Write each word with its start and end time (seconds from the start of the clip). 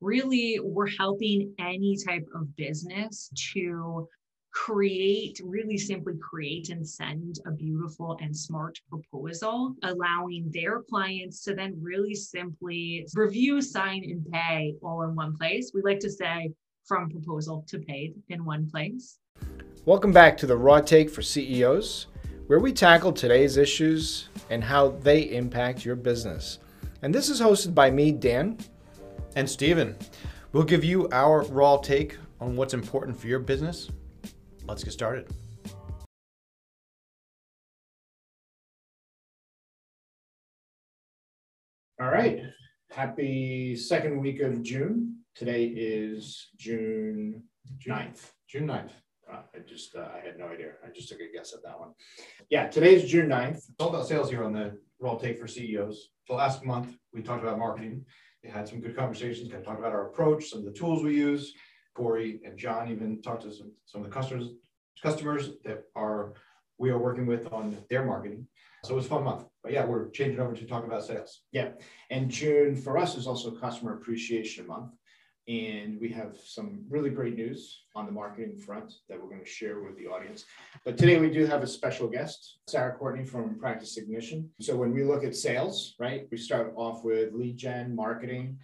really 0.00 0.58
we're 0.62 0.90
helping 0.98 1.54
any 1.58 1.96
type 2.06 2.26
of 2.34 2.54
business 2.56 3.30
to 3.52 4.08
create, 4.52 5.38
really 5.44 5.76
simply 5.76 6.14
create 6.18 6.70
and 6.70 6.86
send 6.88 7.38
a 7.46 7.50
beautiful 7.50 8.16
and 8.20 8.34
smart 8.34 8.78
proposal, 8.90 9.74
allowing 9.82 10.50
their 10.52 10.82
clients 10.88 11.42
to 11.44 11.54
then 11.54 11.74
really 11.80 12.14
simply 12.14 13.06
review, 13.14 13.60
sign, 13.60 14.02
and 14.04 14.24
pay 14.32 14.74
all 14.82 15.02
in 15.02 15.14
one 15.14 15.36
place. 15.36 15.72
We 15.74 15.82
like 15.82 16.00
to 16.00 16.10
say 16.10 16.52
from 16.86 17.10
proposal 17.10 17.64
to 17.68 17.78
paid 17.80 18.14
in 18.28 18.44
one 18.44 18.68
place. 18.70 19.18
Welcome 19.84 20.12
back 20.12 20.36
to 20.38 20.46
the 20.46 20.56
Raw 20.56 20.80
Take 20.80 21.10
for 21.10 21.22
CEOs, 21.22 22.06
where 22.46 22.58
we 22.58 22.72
tackle 22.72 23.12
today's 23.12 23.56
issues 23.56 24.28
and 24.50 24.64
how 24.64 24.88
they 24.88 25.20
impact 25.20 25.84
your 25.84 25.96
business. 25.96 26.60
And 27.02 27.14
this 27.14 27.28
is 27.28 27.40
hosted 27.40 27.74
by 27.74 27.90
me, 27.90 28.10
Dan. 28.10 28.58
And 29.36 29.48
Steven. 29.48 29.96
We'll 30.52 30.64
give 30.64 30.82
you 30.82 31.08
our 31.12 31.42
raw 31.44 31.76
take 31.76 32.16
on 32.40 32.56
what's 32.56 32.74
important 32.74 33.16
for 33.20 33.28
your 33.28 33.38
business 33.38 33.90
let's 34.66 34.84
get 34.84 34.92
started. 34.92 35.28
All 42.00 42.08
right. 42.08 42.42
Happy 42.90 43.76
second 43.76 44.20
week 44.20 44.40
of 44.40 44.62
June. 44.62 45.18
Today 45.34 45.66
is 45.66 46.48
June 46.56 47.42
9th. 47.86 48.30
June 48.48 48.66
9th. 48.66 48.90
Uh, 49.30 49.40
I 49.54 49.58
just, 49.66 49.96
uh, 49.96 50.08
I 50.14 50.24
had 50.24 50.38
no 50.38 50.46
idea. 50.46 50.72
I 50.84 50.90
just 50.94 51.08
took 51.08 51.18
a 51.20 51.32
guess 51.32 51.52
at 51.52 51.62
that 51.64 51.78
one. 51.78 51.90
Yeah, 52.48 52.68
today 52.68 52.94
is 52.94 53.10
June 53.10 53.28
9th. 53.28 53.56
It's 53.56 53.70
all 53.80 53.88
about 53.88 54.06
sales 54.06 54.30
here 54.30 54.44
on 54.44 54.52
the 54.52 54.78
Raw 55.00 55.16
Take 55.16 55.38
for 55.38 55.48
CEOs. 55.48 56.10
The 56.28 56.34
last 56.34 56.64
month, 56.64 56.96
we 57.12 57.22
talked 57.22 57.42
about 57.42 57.58
marketing. 57.58 58.04
Had 58.50 58.68
some 58.68 58.80
good 58.80 58.96
conversations, 58.96 59.48
kind 59.48 59.60
of 59.60 59.66
talked 59.66 59.80
about 59.80 59.92
our 59.92 60.08
approach, 60.08 60.50
some 60.50 60.60
of 60.60 60.64
the 60.64 60.72
tools 60.72 61.02
we 61.02 61.14
use. 61.14 61.52
Corey 61.94 62.40
and 62.44 62.58
John 62.58 62.90
even 62.90 63.22
talked 63.22 63.42
to 63.42 63.52
some, 63.52 63.72
some 63.86 64.02
of 64.02 64.08
the 64.08 64.12
customers 64.12 64.50
customers 65.02 65.50
that 65.64 65.84
are 65.94 66.34
we 66.78 66.90
are 66.90 66.98
working 66.98 67.26
with 67.26 67.52
on 67.52 67.76
their 67.90 68.04
marketing. 68.04 68.46
So 68.84 68.94
it 68.94 68.96
was 68.96 69.06
a 69.06 69.08
fun 69.08 69.24
month. 69.24 69.44
But 69.62 69.72
yeah, 69.72 69.84
we're 69.84 70.10
changing 70.10 70.40
over 70.40 70.54
to 70.54 70.66
talk 70.66 70.84
about 70.84 71.04
sales. 71.04 71.42
Yeah. 71.52 71.70
And 72.10 72.30
June 72.30 72.76
for 72.76 72.98
us 72.98 73.16
is 73.16 73.26
also 73.26 73.50
Customer 73.50 73.94
Appreciation 73.94 74.66
Month. 74.66 74.92
And 75.48 76.00
we 76.00 76.08
have 76.08 76.36
some 76.44 76.80
really 76.88 77.10
great 77.10 77.36
news 77.36 77.82
on 77.94 78.04
the 78.04 78.10
marketing 78.10 78.56
front 78.56 78.94
that 79.08 79.20
we're 79.20 79.28
going 79.28 79.44
to 79.44 79.46
share 79.46 79.80
with 79.80 79.96
the 79.96 80.08
audience. 80.08 80.44
But 80.84 80.98
today 80.98 81.20
we 81.20 81.30
do 81.30 81.46
have 81.46 81.62
a 81.62 81.68
special 81.68 82.08
guest, 82.08 82.58
Sarah 82.66 82.94
Courtney 82.94 83.24
from 83.24 83.56
Practice 83.56 83.96
Ignition. 83.96 84.50
So 84.60 84.74
when 84.74 84.92
we 84.92 85.04
look 85.04 85.22
at 85.22 85.36
sales, 85.36 85.94
right, 86.00 86.26
we 86.32 86.36
start 86.36 86.72
off 86.74 87.04
with 87.04 87.32
lead 87.32 87.56
gen, 87.56 87.94
marketing, 87.94 88.58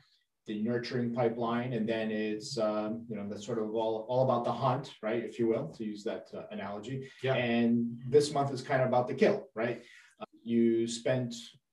the 0.47 0.61
nurturing 0.61 1.15
pipeline, 1.15 1.73
and 1.73 1.89
then 1.89 2.11
it's 2.11 2.59
um, 2.59 3.07
you 3.09 3.15
know 3.15 3.29
that's 3.29 3.47
sort 3.47 3.59
of 3.59 3.73
all, 3.75 4.05
all 4.09 4.25
about 4.25 4.45
the 4.45 4.53
hunt, 4.53 4.91
right, 5.01 5.23
if 5.23 5.39
you 5.39 5.47
will, 5.47 5.69
to 5.69 5.85
use 5.85 6.03
that 6.03 6.27
uh, 6.37 6.43
analogy. 6.51 7.09
Yeah. 7.23 7.35
And 7.35 8.03
this 8.09 8.33
month 8.33 8.53
is 8.53 8.61
kind 8.61 8.83
of 8.83 8.89
about 8.89 9.07
the 9.07 9.15
kill, 9.15 9.47
right? 9.55 9.83
Uh, 10.21 10.25
you 10.43 10.89
spent 10.89 11.33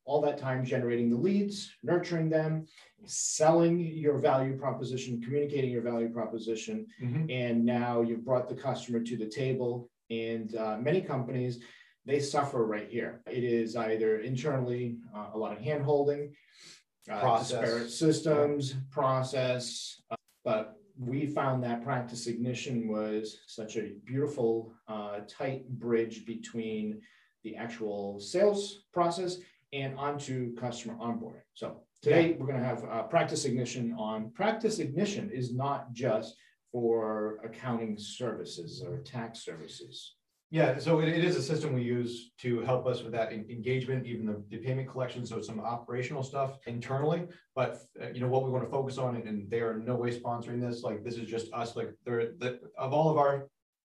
all 0.09 0.19
that 0.21 0.39
time 0.39 0.65
generating 0.65 1.07
the 1.07 1.15
leads, 1.15 1.71
nurturing 1.83 2.29
them, 2.29 2.65
selling 3.05 3.79
your 3.79 4.17
value 4.17 4.57
proposition, 4.57 5.21
communicating 5.21 5.69
your 5.69 5.83
value 5.83 6.09
proposition, 6.09 6.87
mm-hmm. 7.01 7.29
and 7.29 7.63
now 7.63 8.01
you've 8.01 8.25
brought 8.25 8.49
the 8.49 8.55
customer 8.55 8.99
to 8.99 9.15
the 9.15 9.27
table. 9.27 9.87
And 10.09 10.55
uh, 10.55 10.77
many 10.81 11.01
companies 11.01 11.59
they 12.07 12.19
suffer 12.19 12.65
right 12.65 12.89
here. 12.89 13.21
It 13.27 13.43
is 13.43 13.75
either 13.75 14.21
internally 14.21 14.97
uh, 15.15 15.27
a 15.35 15.37
lot 15.37 15.51
of 15.51 15.59
hand 15.59 15.83
holding 15.83 16.33
uh, 17.11 17.37
disparate 17.37 17.91
systems, 17.91 18.73
process. 18.89 20.01
Uh, 20.09 20.15
but 20.43 20.79
we 20.97 21.27
found 21.27 21.63
that 21.63 21.83
practice 21.83 22.25
ignition 22.25 22.87
was 22.87 23.37
such 23.45 23.77
a 23.77 23.91
beautiful, 24.05 24.73
uh, 24.87 25.19
tight 25.27 25.69
bridge 25.69 26.25
between 26.25 26.99
the 27.43 27.55
actual 27.55 28.19
sales 28.19 28.85
process 28.91 29.37
and 29.73 29.97
onto 29.97 30.55
customer 30.55 30.95
onboarding. 30.95 31.41
So 31.53 31.81
today 32.01 32.29
yeah. 32.29 32.35
we're 32.37 32.47
going 32.47 32.59
to 32.59 32.65
have 32.65 32.83
uh, 32.85 33.03
practice 33.03 33.45
ignition 33.45 33.95
on. 33.97 34.31
Practice 34.31 34.79
ignition 34.79 35.29
is 35.31 35.53
not 35.53 35.91
just 35.93 36.35
for 36.71 37.39
accounting 37.43 37.97
services 37.97 38.83
or 38.85 38.99
tax 38.99 39.43
services. 39.43 40.15
Yeah, 40.51 40.79
so 40.79 40.99
it, 40.99 41.09
it 41.09 41.23
is 41.23 41.35
a 41.35 41.43
system 41.43 41.73
we 41.73 41.83
use 41.83 42.31
to 42.39 42.61
help 42.61 42.87
us 42.87 43.03
with 43.03 43.11
that 43.11 43.31
engagement, 43.31 44.07
even 44.07 44.25
the, 44.25 44.43
the 44.49 44.57
payment 44.57 44.89
collection. 44.89 45.23
So 45.23 45.41
some 45.41 45.59
operational 45.59 46.23
stuff 46.23 46.57
internally, 46.65 47.27
but 47.55 47.77
uh, 48.01 48.07
you 48.13 48.19
know 48.19 48.27
what 48.27 48.43
we 48.43 48.49
want 48.49 48.63
to 48.63 48.69
focus 48.71 48.97
on, 48.97 49.15
and, 49.15 49.27
and 49.27 49.49
they 49.51 49.59
are 49.59 49.77
no 49.77 49.95
way 49.95 50.17
sponsoring 50.17 50.59
this. 50.59 50.81
Like 50.81 51.03
this 51.03 51.17
is 51.17 51.29
just 51.29 51.53
us. 51.53 51.75
Like 51.75 51.91
they're 52.03 52.31
the, 52.39 52.59
of 52.79 52.93
all 52.93 53.11
of 53.11 53.17
our 53.17 53.47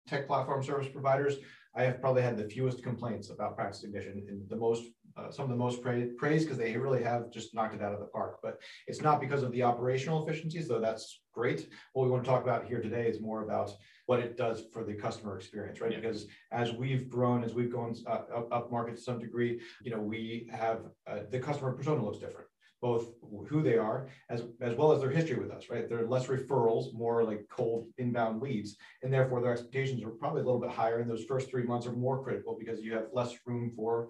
tech 0.09 0.27
platform 0.27 0.61
service 0.61 0.89
providers, 0.91 1.37
I 1.75 1.83
have 1.83 2.01
probably 2.01 2.23
had 2.23 2.35
the 2.35 2.49
fewest 2.49 2.83
complaints 2.83 3.29
about 3.29 3.55
Practice 3.55 3.83
Ignition 3.83 4.25
and 4.27 4.49
the 4.49 4.55
most, 4.55 4.83
uh, 5.19 5.31
some 5.31 5.43
of 5.43 5.49
the 5.49 5.55
most 5.55 5.81
praised 5.81 6.45
because 6.45 6.57
they 6.57 6.75
really 6.77 7.03
have 7.03 7.31
just 7.31 7.53
knocked 7.53 7.75
it 7.75 7.81
out 7.81 7.93
of 7.93 7.99
the 7.99 8.05
park. 8.05 8.39
But 8.41 8.59
it's 8.87 9.01
not 9.01 9.19
because 9.19 9.43
of 9.43 9.51
the 9.51 9.63
operational 9.63 10.25
efficiencies, 10.25 10.67
though 10.67 10.79
that's 10.79 11.21
great. 11.33 11.69
What 11.93 12.05
we 12.05 12.11
want 12.11 12.23
to 12.23 12.29
talk 12.29 12.43
about 12.43 12.65
here 12.65 12.81
today 12.81 13.07
is 13.07 13.21
more 13.21 13.43
about 13.43 13.71
what 14.05 14.19
it 14.19 14.37
does 14.37 14.63
for 14.73 14.83
the 14.83 14.93
customer 14.93 15.37
experience, 15.37 15.81
right? 15.81 15.91
Yeah. 15.91 15.99
Because 15.99 16.27
as 16.51 16.73
we've 16.73 17.09
grown, 17.09 17.43
as 17.43 17.53
we've 17.53 17.71
gone 17.71 17.95
uh, 18.07 18.21
up, 18.35 18.47
up 18.51 18.71
market 18.71 18.95
to 18.95 19.01
some 19.01 19.19
degree, 19.19 19.59
you 19.83 19.91
know, 19.91 19.99
we 19.99 20.49
have 20.51 20.79
uh, 21.07 21.19
the 21.29 21.39
customer 21.39 21.71
persona 21.73 22.03
looks 22.03 22.19
different 22.19 22.47
both 22.81 23.11
who 23.47 23.61
they 23.61 23.77
are 23.77 24.07
as, 24.29 24.43
as 24.61 24.73
well 24.75 24.91
as 24.91 25.01
their 25.01 25.09
history 25.09 25.37
with 25.37 25.51
us, 25.51 25.69
right? 25.69 25.89
They're 25.89 26.07
less 26.07 26.27
referrals, 26.27 26.93
more 26.93 27.23
like 27.23 27.45
cold 27.49 27.87
inbound 27.97 28.41
leads. 28.41 28.77
And 29.03 29.11
therefore 29.11 29.41
their 29.41 29.51
expectations 29.51 30.01
are 30.03 30.09
probably 30.09 30.41
a 30.41 30.45
little 30.45 30.61
bit 30.61 30.71
higher. 30.71 30.99
And 30.99 31.09
those 31.09 31.25
first 31.25 31.49
three 31.49 31.63
months 31.63 31.87
are 31.87 31.91
more 31.91 32.23
critical 32.23 32.55
because 32.57 32.81
you 32.81 32.93
have 32.93 33.07
less 33.11 33.35
room 33.45 33.73
for 33.75 34.07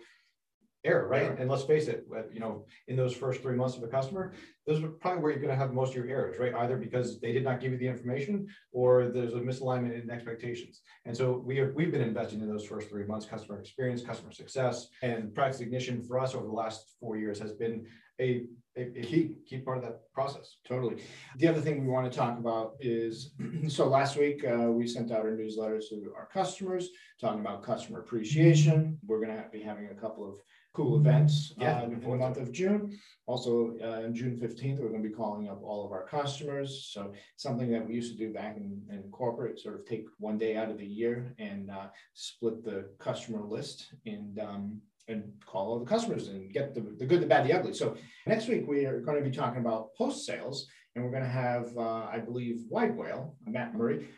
error, 0.85 1.07
right? 1.07 1.37
And 1.37 1.49
let's 1.49 1.63
face 1.63 1.87
it, 1.87 2.05
you 2.33 2.39
know, 2.39 2.65
in 2.87 2.95
those 2.95 3.13
first 3.13 3.41
three 3.41 3.55
months 3.55 3.75
of 3.75 3.83
a 3.83 3.87
customer, 3.87 4.33
those 4.65 4.81
are 4.81 4.87
probably 4.87 5.21
where 5.21 5.31
you're 5.31 5.41
going 5.41 5.53
to 5.53 5.57
have 5.57 5.73
most 5.73 5.89
of 5.89 5.95
your 5.95 6.07
errors, 6.07 6.37
right? 6.39 6.53
Either 6.53 6.77
because 6.77 7.19
they 7.19 7.33
did 7.33 7.43
not 7.43 7.59
give 7.59 7.71
you 7.71 7.77
the 7.77 7.87
information 7.87 8.47
or 8.71 9.09
there's 9.09 9.33
a 9.33 9.39
misalignment 9.39 10.01
in 10.01 10.09
expectations. 10.09 10.81
And 11.05 11.15
so 11.15 11.43
we 11.45 11.57
have, 11.57 11.73
we've 11.73 11.91
been 11.91 12.01
investing 12.01 12.39
in 12.39 12.49
those 12.49 12.65
first 12.65 12.89
three 12.89 13.05
months, 13.05 13.25
customer 13.25 13.59
experience, 13.59 14.01
customer 14.01 14.31
success, 14.31 14.87
and 15.01 15.33
practice 15.33 15.59
ignition 15.59 16.01
for 16.01 16.19
us 16.19 16.33
over 16.33 16.45
the 16.45 16.53
last 16.53 16.95
four 16.99 17.17
years 17.17 17.39
has 17.39 17.51
been 17.51 17.85
a, 18.21 18.45
a, 18.77 18.81
a 18.81 19.01
key, 19.01 19.35
key 19.47 19.57
part 19.59 19.77
of 19.77 19.83
that 19.83 20.01
process. 20.13 20.57
Totally. 20.67 21.01
The 21.37 21.47
other 21.47 21.61
thing 21.61 21.81
we 21.81 21.91
want 21.91 22.11
to 22.11 22.17
talk 22.17 22.37
about 22.37 22.73
is, 22.79 23.33
so 23.67 23.87
last 23.87 24.17
week 24.17 24.45
uh, 24.45 24.71
we 24.71 24.87
sent 24.87 25.11
out 25.11 25.21
our 25.21 25.31
newsletters 25.31 25.89
to 25.89 26.13
our 26.15 26.29
customers 26.31 26.89
talking 27.19 27.41
about 27.41 27.63
customer 27.63 27.99
appreciation. 27.99 28.97
We're 29.05 29.23
going 29.23 29.35
to 29.35 29.45
be 29.51 29.61
having 29.61 29.87
a 29.87 29.95
couple 29.99 30.27
of 30.27 30.35
cool 30.73 30.97
events 30.97 31.53
yeah, 31.57 31.81
um, 31.81 31.91
in 31.91 31.99
the 31.99 32.15
month 32.15 32.37
of 32.37 32.51
June. 32.51 32.97
Also, 33.25 33.75
uh, 33.81 34.05
on 34.05 34.13
June 34.13 34.37
15th, 34.37 34.79
we're 34.79 34.89
going 34.89 35.01
to 35.01 35.09
be 35.09 35.13
calling 35.13 35.49
up 35.49 35.61
all 35.63 35.85
of 35.85 35.91
our 35.91 36.05
customers. 36.05 36.89
So, 36.91 37.13
something 37.37 37.71
that 37.71 37.87
we 37.87 37.95
used 37.95 38.11
to 38.11 38.17
do 38.17 38.31
back 38.31 38.57
in, 38.57 38.81
in 38.91 39.03
corporate, 39.11 39.59
sort 39.59 39.75
of 39.75 39.85
take 39.85 40.05
one 40.19 40.37
day 40.37 40.55
out 40.55 40.69
of 40.69 40.77
the 40.77 40.85
year 40.85 41.35
and 41.39 41.71
uh, 41.71 41.87
split 42.13 42.63
the 42.63 42.89
customer 42.99 43.41
list 43.41 43.93
and 44.05 44.39
um, 44.39 44.81
and 45.07 45.23
call 45.43 45.69
all 45.69 45.79
the 45.79 45.85
customers 45.85 46.27
and 46.27 46.53
get 46.53 46.75
the, 46.75 46.81
the 46.81 47.05
good, 47.05 47.21
the 47.21 47.25
bad, 47.25 47.47
the 47.47 47.53
ugly. 47.53 47.73
So, 47.73 47.97
next 48.27 48.47
week, 48.47 48.65
we 48.67 48.85
are 48.85 48.99
going 48.99 49.21
to 49.21 49.27
be 49.27 49.35
talking 49.35 49.61
about 49.61 49.93
post 49.95 50.25
sales. 50.25 50.67
And 50.95 51.05
we're 51.05 51.11
going 51.11 51.23
to 51.23 51.29
have, 51.29 51.69
uh, 51.77 52.07
I 52.11 52.19
believe, 52.19 52.63
White 52.67 52.95
Whale, 52.95 53.35
Matt 53.45 53.75
Murray, 53.75 54.09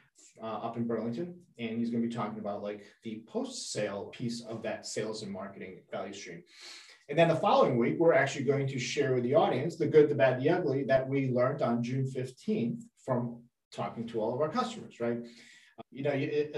uh, 0.41 0.45
up 0.45 0.77
in 0.77 0.87
Burlington, 0.87 1.35
and 1.59 1.77
he's 1.77 1.89
going 1.91 2.01
to 2.01 2.07
be 2.07 2.13
talking 2.13 2.39
about 2.39 2.63
like 2.63 2.83
the 3.03 3.23
post-sale 3.27 4.05
piece 4.13 4.41
of 4.41 4.63
that 4.63 4.85
sales 4.85 5.23
and 5.23 5.31
marketing 5.31 5.81
value 5.91 6.13
stream. 6.13 6.43
And 7.09 7.19
then 7.19 7.27
the 7.27 7.35
following 7.35 7.77
week, 7.77 7.97
we're 7.99 8.13
actually 8.13 8.45
going 8.45 8.67
to 8.67 8.79
share 8.79 9.13
with 9.13 9.23
the 9.23 9.35
audience 9.35 9.75
the 9.75 9.87
good, 9.87 10.09
the 10.09 10.15
bad, 10.15 10.41
the 10.41 10.49
ugly 10.49 10.83
that 10.85 11.07
we 11.07 11.29
learned 11.29 11.61
on 11.61 11.83
June 11.83 12.05
15th 12.05 12.83
from 13.03 13.41
talking 13.71 14.07
to 14.07 14.21
all 14.21 14.33
of 14.33 14.41
our 14.41 14.49
customers, 14.49 14.99
right? 14.99 15.17
Uh, 15.77 15.83
you 15.91 16.03
know, 16.03 16.11
it, 16.13 16.55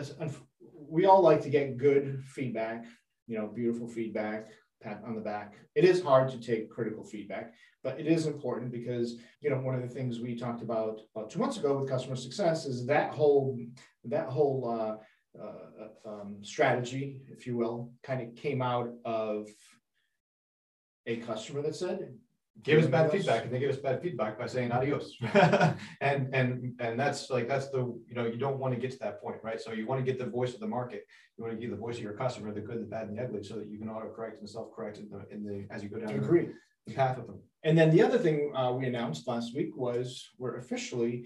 we 0.88 1.06
all 1.06 1.22
like 1.22 1.42
to 1.42 1.50
get 1.50 1.78
good 1.78 2.24
feedback, 2.28 2.86
you 3.28 3.38
know, 3.38 3.48
beautiful 3.48 3.88
feedback, 3.88 4.50
pat 4.82 5.02
on 5.06 5.16
the 5.16 5.22
back. 5.22 5.54
It 5.76 5.86
is 5.86 6.02
hard 6.02 6.30
to 6.32 6.40
take 6.40 6.70
critical 6.70 7.04
feedback, 7.04 7.54
but 7.84 8.00
it 8.00 8.08
is 8.08 8.26
important 8.26 8.72
because 8.72 9.18
you 9.42 9.50
know 9.50 9.58
one 9.58 9.76
of 9.76 9.82
the 9.82 9.88
things 9.88 10.20
we 10.20 10.36
talked 10.36 10.62
about 10.62 11.02
about 11.16 11.30
two 11.30 11.40
months 11.40 11.58
ago 11.58 11.78
with 11.78 11.90
customer 11.90 12.16
success 12.16 12.66
is 12.66 12.86
that 12.86 13.14
whole 13.14 13.60
that 14.06 14.28
whole 14.28 14.70
uh, 14.70 15.42
uh, 15.42 16.10
um, 16.10 16.38
strategy, 16.42 17.22
if 17.30 17.48
you 17.48 17.58
will, 17.58 17.92
kind 18.04 18.22
of 18.22 18.36
came 18.36 18.62
out 18.62 18.92
of 19.06 19.48
a 21.06 21.18
customer 21.18 21.62
that 21.62 21.76
said 21.76 22.14
give 22.62 22.82
us 22.82 22.88
bad 22.88 23.12
feedback 23.12 23.44
and 23.44 23.52
they 23.52 23.60
give 23.60 23.72
us 23.72 23.78
bad 23.78 24.02
feedback 24.02 24.38
by 24.38 24.46
saying 24.46 24.72
adios. 24.72 25.18
And 26.02 26.34
and 26.34 26.74
and 26.80 27.00
that's 27.00 27.30
like 27.30 27.48
that's 27.48 27.70
the 27.70 27.80
you 28.08 28.16
know 28.16 28.26
you 28.26 28.38
don't 28.38 28.60
want 28.60 28.74
to 28.74 28.80
get 28.80 28.92
to 28.92 29.00
that 29.00 29.22
point 29.22 29.38
right? 29.44 29.60
So 29.60 29.72
you 29.72 29.88
want 29.88 30.06
to 30.06 30.06
get 30.06 30.20
the 30.20 30.30
voice 30.30 30.54
of 30.54 30.60
the 30.60 30.68
market. 30.68 31.06
You 31.38 31.44
want 31.44 31.56
to 31.56 31.60
get 31.60 31.72
the 31.72 31.78
voice 31.78 31.98
of 31.98 32.04
your 32.04 32.14
customer 32.14 32.54
the 32.54 32.62
good 32.62 32.82
the 32.82 32.86
bad 32.86 33.08
and 33.08 33.18
the 33.18 33.24
ugly 33.24 33.44
so 33.44 33.56
that 33.56 33.68
you 33.68 33.80
can 33.80 33.90
auto 33.90 34.10
correct 34.10 34.40
and 34.40 34.50
self 34.50 34.72
correct 34.76 35.00
in 35.00 35.10
the 35.10 35.26
in 35.34 35.44
the 35.44 35.74
as 35.74 35.84
you 35.84 35.90
go 35.90 36.00
down 36.00 36.12
agree 36.12 36.50
the 36.86 36.94
path 36.94 37.18
of 37.18 37.26
them 37.26 37.40
And 37.64 37.78
then 37.78 37.92
the 37.92 38.02
other 38.02 38.18
thing 38.18 38.52
uh, 38.56 38.72
we 38.72 38.86
announced 38.86 39.28
last 39.28 39.56
week 39.56 39.76
was 39.76 40.32
we're 40.38 40.58
officially 40.58 41.26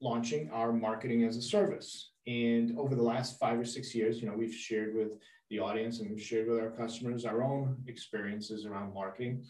launching 0.00 0.50
our 0.50 0.72
marketing 0.72 1.24
as 1.24 1.36
a 1.36 1.42
service. 1.42 2.10
And 2.26 2.76
over 2.76 2.94
the 2.94 3.02
last 3.02 3.38
five 3.38 3.58
or 3.58 3.64
six 3.64 3.94
years, 3.94 4.20
you 4.20 4.28
know, 4.28 4.36
we've 4.36 4.54
shared 4.54 4.94
with 4.94 5.12
the 5.48 5.60
audience 5.60 6.00
and 6.00 6.10
we've 6.10 6.20
shared 6.20 6.48
with 6.48 6.58
our 6.58 6.70
customers 6.70 7.24
our 7.24 7.42
own 7.42 7.76
experiences 7.86 8.66
around 8.66 8.92
marketing. 8.92 9.44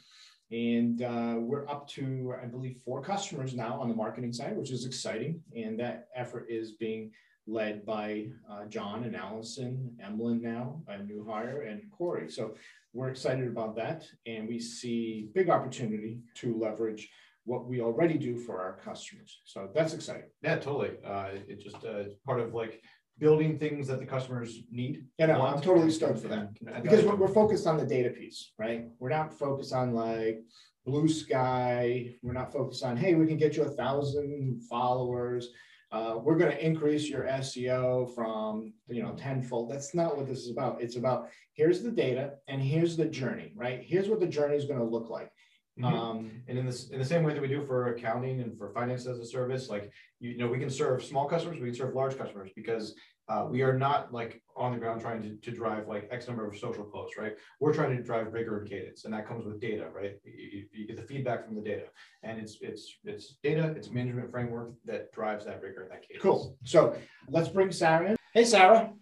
And 0.52 1.02
uh, 1.02 1.36
we're 1.38 1.66
up 1.68 1.88
to, 1.88 2.34
I 2.40 2.46
believe, 2.46 2.80
four 2.84 3.02
customers 3.02 3.54
now 3.54 3.80
on 3.80 3.88
the 3.88 3.94
marketing 3.94 4.32
side, 4.32 4.56
which 4.56 4.70
is 4.70 4.84
exciting. 4.84 5.40
And 5.56 5.80
that 5.80 6.08
effort 6.14 6.46
is 6.48 6.72
being 6.72 7.12
led 7.48 7.86
by 7.86 8.26
uh, 8.50 8.66
John 8.66 9.04
and 9.04 9.16
Allison, 9.16 9.96
Emlyn 10.04 10.42
now, 10.42 10.82
a 10.88 10.98
new 11.02 11.24
hire, 11.24 11.62
and 11.62 11.82
Corey. 11.90 12.30
So 12.30 12.54
we're 12.96 13.10
excited 13.10 13.46
about 13.46 13.76
that. 13.76 14.04
And 14.26 14.48
we 14.48 14.58
see 14.58 15.28
big 15.34 15.50
opportunity 15.50 16.20
to 16.36 16.58
leverage 16.58 17.08
what 17.44 17.66
we 17.66 17.80
already 17.80 18.18
do 18.18 18.36
for 18.36 18.60
our 18.60 18.78
customers. 18.84 19.40
So 19.44 19.68
that's 19.74 19.94
exciting. 19.94 20.30
Yeah, 20.42 20.56
totally. 20.56 20.92
Uh, 21.04 21.28
it, 21.46 21.60
just 21.60 21.84
uh, 21.84 22.04
part 22.24 22.40
of 22.40 22.54
like 22.54 22.82
building 23.18 23.58
things 23.58 23.86
that 23.88 24.00
the 24.00 24.06
customers 24.06 24.62
need. 24.70 25.04
Yeah, 25.18 25.26
no, 25.26 25.42
I'm 25.42 25.60
totally 25.60 25.90
stoked 25.90 26.20
for 26.20 26.28
that 26.28 26.54
because 26.82 27.04
we're, 27.04 27.14
we're 27.14 27.28
focused 27.28 27.66
on 27.66 27.76
the 27.76 27.86
data 27.86 28.10
piece, 28.10 28.52
right? 28.58 28.86
We're 28.98 29.10
not 29.10 29.38
focused 29.38 29.72
on 29.72 29.94
like 29.94 30.40
blue 30.84 31.08
sky. 31.08 32.14
We're 32.22 32.32
not 32.32 32.52
focused 32.52 32.82
on, 32.82 32.96
hey, 32.96 33.14
we 33.14 33.26
can 33.26 33.36
get 33.36 33.56
you 33.56 33.64
a 33.64 33.70
thousand 33.70 34.62
followers. 34.68 35.50
Uh, 35.92 36.18
we're 36.20 36.36
going 36.36 36.50
to 36.50 36.64
increase 36.64 37.08
your 37.08 37.24
SEO 37.24 38.12
from 38.14 38.72
you 38.88 39.02
know 39.02 39.14
tenfold. 39.14 39.70
That's 39.70 39.94
not 39.94 40.16
what 40.16 40.26
this 40.26 40.40
is 40.40 40.50
about. 40.50 40.82
It's 40.82 40.96
about 40.96 41.28
here's 41.54 41.82
the 41.82 41.92
data 41.92 42.34
and 42.48 42.60
here's 42.60 42.96
the 42.96 43.06
journey, 43.06 43.52
right? 43.54 43.82
Here's 43.82 44.08
what 44.08 44.20
the 44.20 44.26
journey 44.26 44.56
is 44.56 44.64
going 44.64 44.80
to 44.80 44.84
look 44.84 45.08
like. 45.10 45.30
Mhm. 45.78 45.84
Um, 45.84 46.42
and 46.48 46.58
in 46.58 46.64
this, 46.64 46.88
in 46.88 46.98
the 46.98 47.04
same 47.04 47.22
way 47.22 47.34
that 47.34 47.42
we 47.42 47.48
do 47.48 47.62
for 47.62 47.88
accounting 47.88 48.40
and 48.40 48.56
for 48.56 48.70
finance 48.70 49.06
as 49.06 49.18
a 49.18 49.26
service, 49.26 49.68
like, 49.68 49.90
you 50.20 50.38
know, 50.38 50.48
we 50.48 50.58
can 50.58 50.70
serve 50.70 51.04
small 51.04 51.28
customers, 51.28 51.60
we 51.60 51.66
can 51.66 51.74
serve 51.74 51.94
large 51.94 52.16
customers 52.16 52.50
because 52.56 52.94
uh, 53.28 53.46
we 53.50 53.62
are 53.62 53.76
not 53.76 54.12
like 54.12 54.40
on 54.56 54.72
the 54.72 54.78
ground 54.78 55.00
trying 55.00 55.22
to, 55.22 55.36
to 55.36 55.50
drive 55.50 55.88
like 55.88 56.08
X 56.10 56.28
number 56.28 56.46
of 56.46 56.56
social 56.56 56.84
posts, 56.84 57.18
right? 57.18 57.34
We're 57.58 57.74
trying 57.74 57.96
to 57.96 58.02
drive 58.02 58.32
rigor 58.32 58.60
and 58.60 58.68
cadence, 58.68 59.04
and 59.04 59.12
that 59.12 59.26
comes 59.26 59.44
with 59.44 59.60
data, 59.60 59.88
right? 59.92 60.14
You, 60.24 60.66
you, 60.72 60.86
get 60.86 60.96
the 60.96 61.02
feedback 61.02 61.44
from 61.44 61.56
the 61.56 61.60
data, 61.60 61.86
and 62.22 62.38
it's 62.38 62.58
it's 62.60 62.98
it's 63.04 63.36
data, 63.42 63.74
it's 63.76 63.90
management 63.90 64.30
framework 64.30 64.74
that 64.84 65.12
drives 65.12 65.44
that 65.46 65.60
rigor 65.60 65.82
and 65.82 65.90
that 65.90 66.02
cadence. 66.02 66.22
Cool. 66.22 66.56
So 66.64 66.96
let's 67.28 67.48
bring 67.48 67.72
Sarah 67.72 68.10
in. 68.10 68.16
Hey, 68.32 68.44
Sarah. 68.44 68.92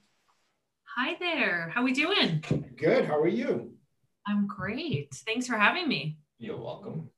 Hi 0.97 1.17
there. 1.19 1.71
How 1.75 1.83
we 1.83 1.93
doing? 1.93 2.43
Good. 2.77 3.05
How 3.05 3.19
are 3.19 3.29
you? 3.29 3.73
I'm 4.27 4.47
great. 4.47 5.15
Thanks 5.27 5.47
for 5.47 5.57
having 5.57 5.87
me. 5.87 6.17
You're 6.39 6.61
welcome. 6.61 7.11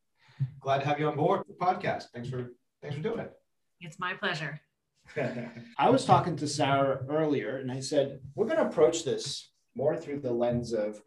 Glad 0.61 0.81
to 0.81 0.87
have 0.87 0.99
you 0.99 1.07
on 1.07 1.17
board 1.17 1.43
the 1.47 1.55
podcast. 1.55 2.05
Thanks 2.13 2.29
for 2.29 2.53
thanks 2.83 2.97
for 2.97 3.03
doing 3.03 3.21
it. 3.21 3.33
It's 3.81 3.99
my 4.01 4.15
pleasure. 4.15 4.61
I 5.79 5.91
was 5.91 6.05
talking 6.05 6.37
to 6.37 6.49
Sarah 6.49 7.01
earlier 7.09 7.59
and 7.59 7.71
I 7.71 7.81
said, 7.81 8.21
we're 8.35 8.47
going 8.47 8.59
to 8.59 8.67
approach 8.67 9.05
this 9.05 9.51
more 9.75 9.97
through 9.97 10.21
the 10.21 10.33
lens 10.33 10.73
of 10.73 11.01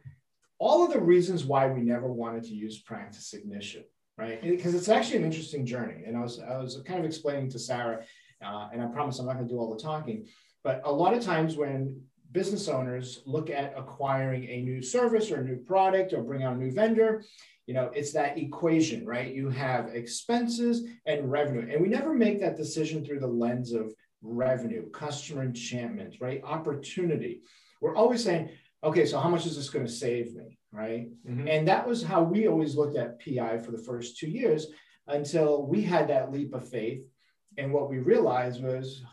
all 0.59 0.85
of 0.85 0.91
the 0.91 0.99
reasons 0.99 1.45
why 1.45 1.67
we 1.67 1.81
never 1.81 2.11
wanted 2.11 2.43
to 2.43 2.53
use 2.53 2.79
practice 2.79 3.33
ignition, 3.33 3.83
right? 4.17 4.41
Because 4.41 4.75
it's 4.75 4.89
actually 4.89 5.17
an 5.17 5.25
interesting 5.25 5.65
journey. 5.65 6.03
And 6.05 6.17
I 6.17 6.21
was, 6.21 6.39
I 6.39 6.57
was 6.57 6.81
kind 6.85 6.99
of 6.99 7.05
explaining 7.05 7.49
to 7.51 7.59
Sarah, 7.59 8.03
uh, 8.45 8.69
and 8.73 8.81
I 8.81 8.85
promise 8.87 9.19
I'm 9.19 9.25
not 9.25 9.35
going 9.35 9.47
to 9.47 9.53
do 9.53 9.59
all 9.59 9.73
the 9.73 9.81
talking, 9.81 10.27
but 10.63 10.81
a 10.83 10.91
lot 10.91 11.13
of 11.13 11.23
times 11.23 11.55
when 11.55 12.01
business 12.31 12.67
owners 12.67 13.21
look 13.25 13.49
at 13.49 13.73
acquiring 13.75 14.47
a 14.47 14.61
new 14.61 14.81
service 14.81 15.31
or 15.31 15.41
a 15.41 15.43
new 15.43 15.57
product 15.57 16.13
or 16.13 16.21
bring 16.21 16.43
out 16.43 16.55
a 16.55 16.59
new 16.59 16.71
vendor, 16.71 17.23
you 17.65 17.73
know, 17.73 17.91
it's 17.93 18.11
that 18.13 18.37
equation, 18.37 19.05
right? 19.05 19.33
You 19.33 19.49
have 19.49 19.89
expenses 19.89 20.87
and 21.05 21.31
revenue. 21.31 21.67
And 21.71 21.81
we 21.81 21.87
never 21.87 22.13
make 22.13 22.39
that 22.39 22.57
decision 22.57 23.05
through 23.05 23.19
the 23.19 23.27
lens 23.27 23.73
of 23.73 23.93
revenue, 24.21 24.89
customer 24.89 25.43
enchantment, 25.43 26.15
right? 26.19 26.41
Opportunity. 26.43 27.41
We're 27.81 27.95
always 27.95 28.23
saying, 28.23 28.49
okay, 28.83 29.05
so 29.05 29.19
how 29.19 29.29
much 29.29 29.45
is 29.45 29.55
this 29.55 29.69
going 29.69 29.85
to 29.85 29.91
save 29.91 30.33
me, 30.35 30.57
right? 30.71 31.09
Mm-hmm. 31.27 31.47
And 31.47 31.67
that 31.67 31.87
was 31.87 32.03
how 32.03 32.23
we 32.23 32.47
always 32.47 32.75
looked 32.75 32.97
at 32.97 33.23
PI 33.23 33.59
for 33.59 33.71
the 33.71 33.77
first 33.77 34.17
two 34.17 34.29
years 34.29 34.67
until 35.07 35.65
we 35.65 35.81
had 35.81 36.07
that 36.09 36.31
leap 36.31 36.53
of 36.53 36.67
faith. 36.67 37.01
And 37.57 37.73
what 37.73 37.89
we 37.89 37.99
realized 37.99 38.63
was, 38.63 39.03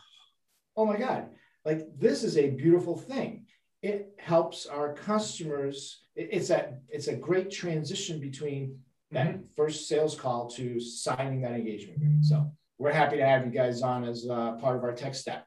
oh 0.75 0.85
my 0.85 0.97
God, 0.97 1.29
like 1.67 1.85
this 1.99 2.23
is 2.23 2.37
a 2.37 2.49
beautiful 2.49 2.97
thing. 2.97 3.45
It 3.83 4.15
helps 4.17 4.65
our 4.65 4.93
customers 4.93 6.07
it's 6.17 6.47
that 6.47 6.81
it's 6.89 7.07
a 7.07 7.15
great 7.15 7.51
transition 7.51 8.19
between 8.19 8.79
that 9.11 9.27
mm-hmm. 9.27 9.43
first 9.55 9.87
sales 9.87 10.15
call 10.19 10.49
to 10.49 10.79
signing 10.79 11.41
that 11.41 11.51
engagement 11.51 11.97
agreement. 11.97 12.25
So 12.25 12.51
we're 12.79 12.91
happy 12.91 13.17
to 13.17 13.25
have 13.25 13.45
you 13.45 13.51
guys 13.51 13.81
on 13.81 14.03
as 14.03 14.27
uh, 14.27 14.53
part 14.53 14.77
of 14.77 14.83
our 14.83 14.93
tech 14.93 15.13
stack. 15.13 15.45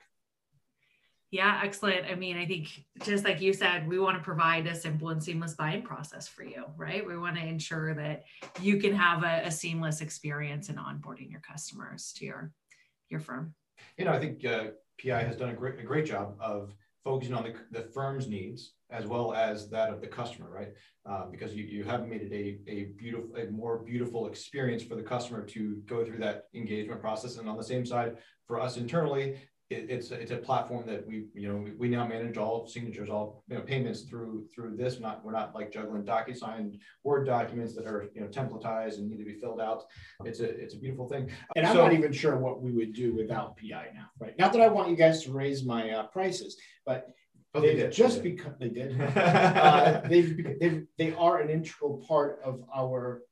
Yeah, 1.33 1.61
excellent. 1.63 2.07
I 2.07 2.15
mean, 2.15 2.37
I 2.37 2.47
think 2.47 2.85
just 3.05 3.25
like 3.25 3.41
you 3.41 3.53
said, 3.53 3.89
we 3.89 3.99
want 3.99 4.17
to 4.17 4.23
provide 4.23 4.67
a 4.67 4.75
simple 4.75 5.11
and 5.11 5.23
seamless 5.23 5.55
buying 5.55 5.83
process 5.83 6.27
for 6.27 6.43
you, 6.43 6.65
right? 6.77 7.07
We 7.07 7.17
want 7.17 7.37
to 7.37 7.43
ensure 7.43 7.95
that 7.95 8.25
you 8.61 8.79
can 8.79 8.95
have 8.95 9.23
a, 9.23 9.47
a 9.47 9.51
seamless 9.51 10.01
experience 10.01 10.69
in 10.69 10.77
onboarding 10.77 11.31
your 11.31 11.41
customers 11.41 12.13
to 12.17 12.25
your 12.25 12.53
your 13.11 13.21
firm. 13.21 13.55
You 13.97 14.05
know, 14.07 14.13
I 14.13 14.19
think 14.19 14.45
uh, 14.45 14.71
PI 15.03 15.23
has 15.23 15.37
done 15.37 15.51
a 15.51 15.55
great 15.55 15.79
a 15.79 15.83
great 15.83 16.07
job 16.07 16.37
of 16.41 16.75
focusing 17.05 17.35
on 17.35 17.45
the, 17.45 17.55
the 17.71 17.89
firm's 17.89 18.29
needs 18.29 18.75
as 18.91 19.07
well 19.07 19.33
as 19.33 19.71
that 19.71 19.91
of 19.91 20.01
the 20.01 20.07
customer, 20.07 20.51
right? 20.51 20.69
Uh, 21.09 21.27
because 21.31 21.55
you, 21.55 21.65
you 21.65 21.85
have 21.85 22.07
made 22.07 22.21
it 22.23 22.33
a, 22.33 22.71
a 22.71 22.85
beautiful, 22.99 23.35
a 23.37 23.51
more 23.51 23.79
beautiful 23.79 24.27
experience 24.27 24.83
for 24.83 24.97
the 24.97 25.03
customer 25.03 25.43
to 25.43 25.77
go 25.87 26.05
through 26.05 26.19
that 26.19 26.45
engagement 26.55 27.01
process. 27.01 27.37
And 27.37 27.49
on 27.49 27.57
the 27.57 27.65
same 27.65 27.87
side, 27.87 28.17
for 28.47 28.61
us 28.61 28.77
internally, 28.77 29.37
it, 29.71 29.87
it's 29.89 30.11
it's 30.11 30.33
a 30.33 30.37
platform 30.37 30.85
that 30.87 31.07
we 31.07 31.27
you 31.33 31.49
know 31.49 31.57
we, 31.57 31.71
we, 31.73 31.89
now 31.89 32.07
manage 32.07 32.37
all 32.37 32.67
signatures, 32.67 33.09
all 33.09 33.45
you 33.49 33.55
know 33.55 33.63
payments 33.63 34.03
through 34.03 34.47
through 34.53 34.77
this. 34.77 34.99
Not 34.99 35.25
we're 35.25 35.33
not 35.33 35.55
like 35.55 35.73
juggling 35.73 36.03
DocuSign 36.03 36.79
Word 37.05 37.25
documents 37.25 37.75
that 37.77 37.87
are 37.87 38.09
you 38.15 38.21
know 38.21 38.27
templatized 38.27 38.99
and 38.99 39.09
need 39.09 39.19
to 39.19 39.25
be 39.25 39.35
filled 39.35 39.61
out. 39.61 39.85
It's 40.25 40.41
a 40.41 40.49
it's 40.49 40.75
a 40.75 40.79
beautiful 40.79 41.09
thing. 41.09 41.31
And 41.55 41.67
I'm 41.67 41.77
not 41.77 41.93
even 41.93 42.13
sure 42.13 42.37
what 42.37 42.61
we 42.61 42.73
would 42.73 42.93
do 42.93 43.15
without 43.15 43.57
PI 43.57 43.91
now, 43.95 44.11
right? 44.19 44.37
Not 44.39 44.53
that 44.53 44.61
I 44.61 44.69
want 44.69 44.91
you 44.91 44.97
guys 44.97 45.23
to 45.25 45.33
raise 45.33 45.65
my 45.65 45.91
uh, 45.91 46.07
prices, 46.09 46.57
but 46.85 47.09
Oh, 47.53 47.61
they 47.61 47.75
did. 47.75 47.91
Just 47.91 48.23
they 48.23 48.31
because 48.31 48.53
they 48.61 48.69
did. 48.69 49.01
uh, 49.17 50.03
they've, 50.05 50.61
they've, 50.61 50.87
they 50.99 51.13
are 51.15 51.41
an 51.41 51.51
integral 51.51 52.05
part 52.07 52.41
of 52.45 52.63
our 52.73 53.23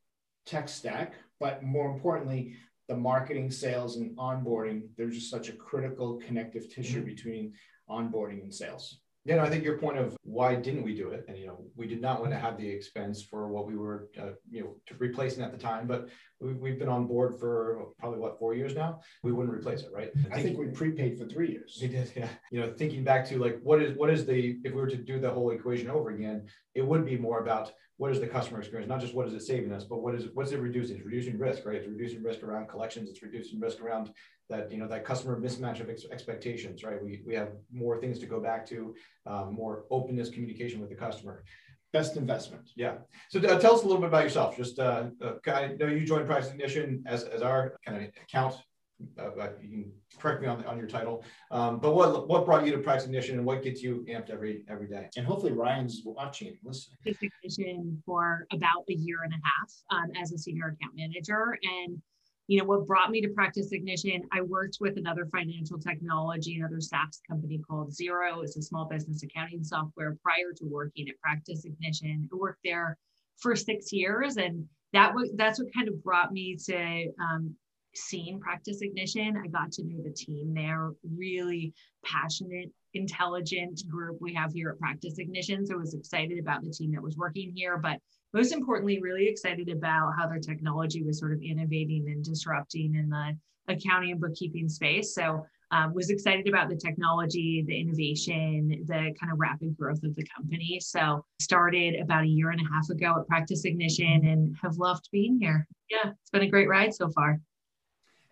tech 0.44 0.68
stack, 0.68 1.14
but 1.38 1.62
more 1.62 1.88
importantly, 1.88 2.56
the 2.88 2.96
marketing, 2.96 3.50
sales, 3.50 3.96
and 3.96 4.16
onboarding, 4.16 4.88
they're 4.96 5.10
just 5.10 5.30
such 5.30 5.48
a 5.48 5.52
critical 5.52 6.20
connective 6.26 6.72
tissue 6.72 6.98
mm-hmm. 6.98 7.06
between 7.06 7.52
onboarding 7.88 8.42
and 8.42 8.54
sales. 8.54 9.00
Yeah, 9.24 9.36
no, 9.36 9.42
I 9.42 9.50
think 9.50 9.62
your 9.62 9.76
point 9.76 9.98
of 9.98 10.16
why 10.22 10.54
didn't 10.54 10.84
we 10.84 10.94
do 10.94 11.10
it, 11.10 11.26
and 11.28 11.36
you 11.36 11.46
know, 11.46 11.64
we 11.76 11.86
did 11.86 12.00
not 12.00 12.20
want 12.20 12.32
to 12.32 12.38
have 12.38 12.56
the 12.56 12.66
expense 12.66 13.22
for 13.22 13.48
what 13.48 13.66
we 13.66 13.76
were, 13.76 14.08
uh, 14.18 14.30
you 14.50 14.62
know, 14.62 14.76
replacing 14.98 15.44
at 15.44 15.52
the 15.52 15.58
time. 15.58 15.86
But 15.86 16.08
we, 16.40 16.70
have 16.70 16.78
been 16.78 16.88
on 16.88 17.06
board 17.06 17.38
for 17.38 17.88
probably 17.98 18.18
what 18.18 18.38
four 18.38 18.54
years 18.54 18.74
now. 18.74 19.00
We 19.22 19.32
wouldn't 19.32 19.54
replace 19.54 19.82
it, 19.82 19.90
right? 19.92 20.10
I 20.32 20.40
think 20.40 20.58
we 20.58 20.66
prepaid 20.66 21.18
for 21.18 21.26
three 21.26 21.50
years. 21.50 21.78
We 21.80 21.88
did, 21.88 22.12
yeah. 22.14 22.28
You 22.50 22.60
know, 22.60 22.72
thinking 22.72 23.02
back 23.04 23.26
to 23.28 23.38
like 23.38 23.58
what 23.62 23.82
is 23.82 23.96
what 23.96 24.10
is 24.10 24.24
the 24.24 24.58
if 24.64 24.72
we 24.72 24.80
were 24.80 24.88
to 24.88 24.96
do 24.96 25.18
the 25.18 25.30
whole 25.30 25.50
equation 25.50 25.90
over 25.90 26.10
again, 26.10 26.46
it 26.74 26.82
would 26.82 27.04
be 27.04 27.16
more 27.16 27.40
about 27.40 27.72
what 27.96 28.12
is 28.12 28.20
the 28.20 28.26
customer 28.28 28.60
experience, 28.60 28.88
not 28.88 29.00
just 29.00 29.14
what 29.14 29.26
is 29.26 29.34
it 29.34 29.42
saving 29.42 29.72
us, 29.72 29.84
but 29.84 29.98
what 29.98 30.14
is 30.14 30.24
it 30.24 30.30
what's 30.34 30.52
it 30.52 30.60
reducing? 30.60 30.96
It's 30.96 31.04
reducing 31.04 31.38
risk, 31.38 31.66
right? 31.66 31.76
It's 31.76 31.88
reducing 31.88 32.22
risk 32.22 32.42
around 32.44 32.68
collections. 32.68 33.10
It's 33.10 33.22
reducing 33.22 33.58
risk 33.58 33.80
around 33.80 34.12
that 34.48 34.70
you 34.70 34.78
know 34.78 34.86
that 34.88 35.04
customer 35.04 35.38
mismatch 35.38 35.80
of 35.80 35.90
ex- 35.90 36.06
expectations, 36.10 36.84
right? 36.84 37.02
We 37.02 37.22
we 37.26 37.34
have 37.34 37.50
more 37.72 38.00
things 38.00 38.20
to 38.20 38.26
go 38.26 38.40
back 38.40 38.64
to, 38.66 38.94
um, 39.26 39.54
more 39.54 39.84
openness, 39.90 40.30
communication 40.30 40.80
with 40.80 40.90
the 40.90 40.96
customer. 40.96 41.44
Best 41.92 42.16
investment. 42.16 42.70
Yeah. 42.76 42.96
So 43.30 43.40
uh, 43.40 43.58
tell 43.58 43.74
us 43.74 43.82
a 43.82 43.86
little 43.86 44.00
bit 44.00 44.08
about 44.08 44.24
yourself. 44.24 44.56
Just 44.56 44.78
uh, 44.78 45.06
uh, 45.22 45.34
I 45.46 45.68
know 45.78 45.86
you 45.86 46.04
joined 46.04 46.26
Practice 46.26 46.50
Ignition 46.50 47.02
as 47.06 47.24
as 47.24 47.42
our 47.42 47.78
kind 47.84 48.02
of 48.02 48.10
account 48.22 48.56
uh, 49.18 49.30
you 49.62 49.68
can 49.68 49.92
correct 50.18 50.42
me 50.42 50.48
on, 50.48 50.64
on 50.64 50.78
your 50.78 50.88
title. 50.88 51.24
Um, 51.50 51.78
but 51.78 51.94
what 51.94 52.28
what 52.28 52.44
brought 52.44 52.66
you 52.66 52.72
to 52.72 52.78
Practice 52.78 53.06
Ignition 53.06 53.36
and 53.36 53.46
what 53.46 53.62
gets 53.62 53.82
you 53.82 54.04
amped 54.08 54.30
every 54.30 54.64
every 54.68 54.88
day? 54.88 55.08
And 55.16 55.26
hopefully 55.26 55.52
Ryan's 55.52 56.02
watching 56.04 56.48
and 56.48 56.58
listening. 56.62 56.98
Ignition 57.04 58.02
for 58.04 58.46
about 58.52 58.84
a 58.88 58.94
year 58.94 59.22
and 59.24 59.32
a 59.32 59.36
half 59.36 59.72
um, 59.90 60.10
as 60.20 60.32
a 60.32 60.38
senior 60.38 60.76
account 60.78 60.96
manager. 60.96 61.58
And 61.62 62.00
you 62.48 62.58
know 62.58 62.64
what 62.64 62.86
brought 62.86 63.10
me 63.10 63.20
to 63.20 63.28
Practice 63.28 63.72
Ignition, 63.72 64.22
I 64.32 64.40
worked 64.40 64.78
with 64.80 64.96
another 64.96 65.28
financial 65.30 65.78
technology, 65.78 66.56
another 66.56 66.80
SaaS 66.80 67.20
company 67.28 67.60
called 67.68 67.92
Xero. 67.92 68.42
It's 68.42 68.56
a 68.56 68.62
small 68.62 68.86
business 68.86 69.22
accounting 69.22 69.62
software 69.62 70.16
prior 70.22 70.54
to 70.56 70.64
working 70.64 71.08
at 71.10 71.20
Practice 71.20 71.66
Ignition. 71.66 72.26
I 72.32 72.36
worked 72.36 72.60
there 72.64 72.96
for 73.36 73.54
six 73.54 73.92
years 73.92 74.38
and 74.38 74.66
that 74.94 75.14
was 75.14 75.30
that's 75.36 75.58
what 75.60 75.72
kind 75.74 75.88
of 75.88 76.02
brought 76.02 76.32
me 76.32 76.56
to 76.64 77.12
um, 77.20 77.54
seen 77.94 78.40
Practice 78.40 78.80
Ignition. 78.80 79.36
I 79.36 79.48
got 79.48 79.70
to 79.72 79.84
know 79.84 80.02
the 80.02 80.10
team 80.10 80.54
there, 80.54 80.90
really 81.16 81.74
passionate, 82.02 82.70
intelligent 82.94 83.82
group 83.88 84.18
we 84.20 84.34
have 84.34 84.52
here 84.52 84.70
at 84.70 84.78
Practice 84.78 85.18
Ignition. 85.18 85.66
So 85.66 85.74
I 85.74 85.78
was 85.78 85.94
excited 85.94 86.38
about 86.38 86.62
the 86.62 86.70
team 86.70 86.92
that 86.92 87.02
was 87.02 87.16
working 87.16 87.52
here, 87.54 87.78
but 87.78 87.98
most 88.34 88.52
importantly, 88.52 89.00
really 89.00 89.26
excited 89.26 89.68
about 89.68 90.12
how 90.18 90.26
their 90.26 90.38
technology 90.38 91.02
was 91.02 91.18
sort 91.18 91.32
of 91.32 91.40
innovating 91.42 92.06
and 92.08 92.24
disrupting 92.24 92.94
in 92.94 93.08
the 93.08 93.36
accounting 93.68 94.12
and 94.12 94.20
bookkeeping 94.20 94.68
space. 94.68 95.14
So 95.14 95.44
um, 95.70 95.92
was 95.92 96.10
excited 96.10 96.48
about 96.48 96.68
the 96.68 96.76
technology, 96.76 97.62
the 97.66 97.78
innovation, 97.78 98.68
the 98.86 99.14
kind 99.20 99.32
of 99.32 99.38
rapid 99.38 99.76
growth 99.76 100.02
of 100.02 100.14
the 100.14 100.26
company. 100.34 100.78
So 100.80 101.24
started 101.40 101.96
about 102.00 102.24
a 102.24 102.28
year 102.28 102.50
and 102.50 102.60
a 102.60 102.72
half 102.72 102.88
ago 102.88 103.16
at 103.20 103.26
Practice 103.26 103.64
Ignition 103.64 104.26
and 104.26 104.56
have 104.62 104.76
loved 104.76 105.08
being 105.12 105.38
here. 105.38 105.66
Yeah, 105.90 106.10
it's 106.10 106.30
been 106.30 106.42
a 106.42 106.48
great 106.48 106.68
ride 106.68 106.94
so 106.94 107.10
far. 107.10 107.40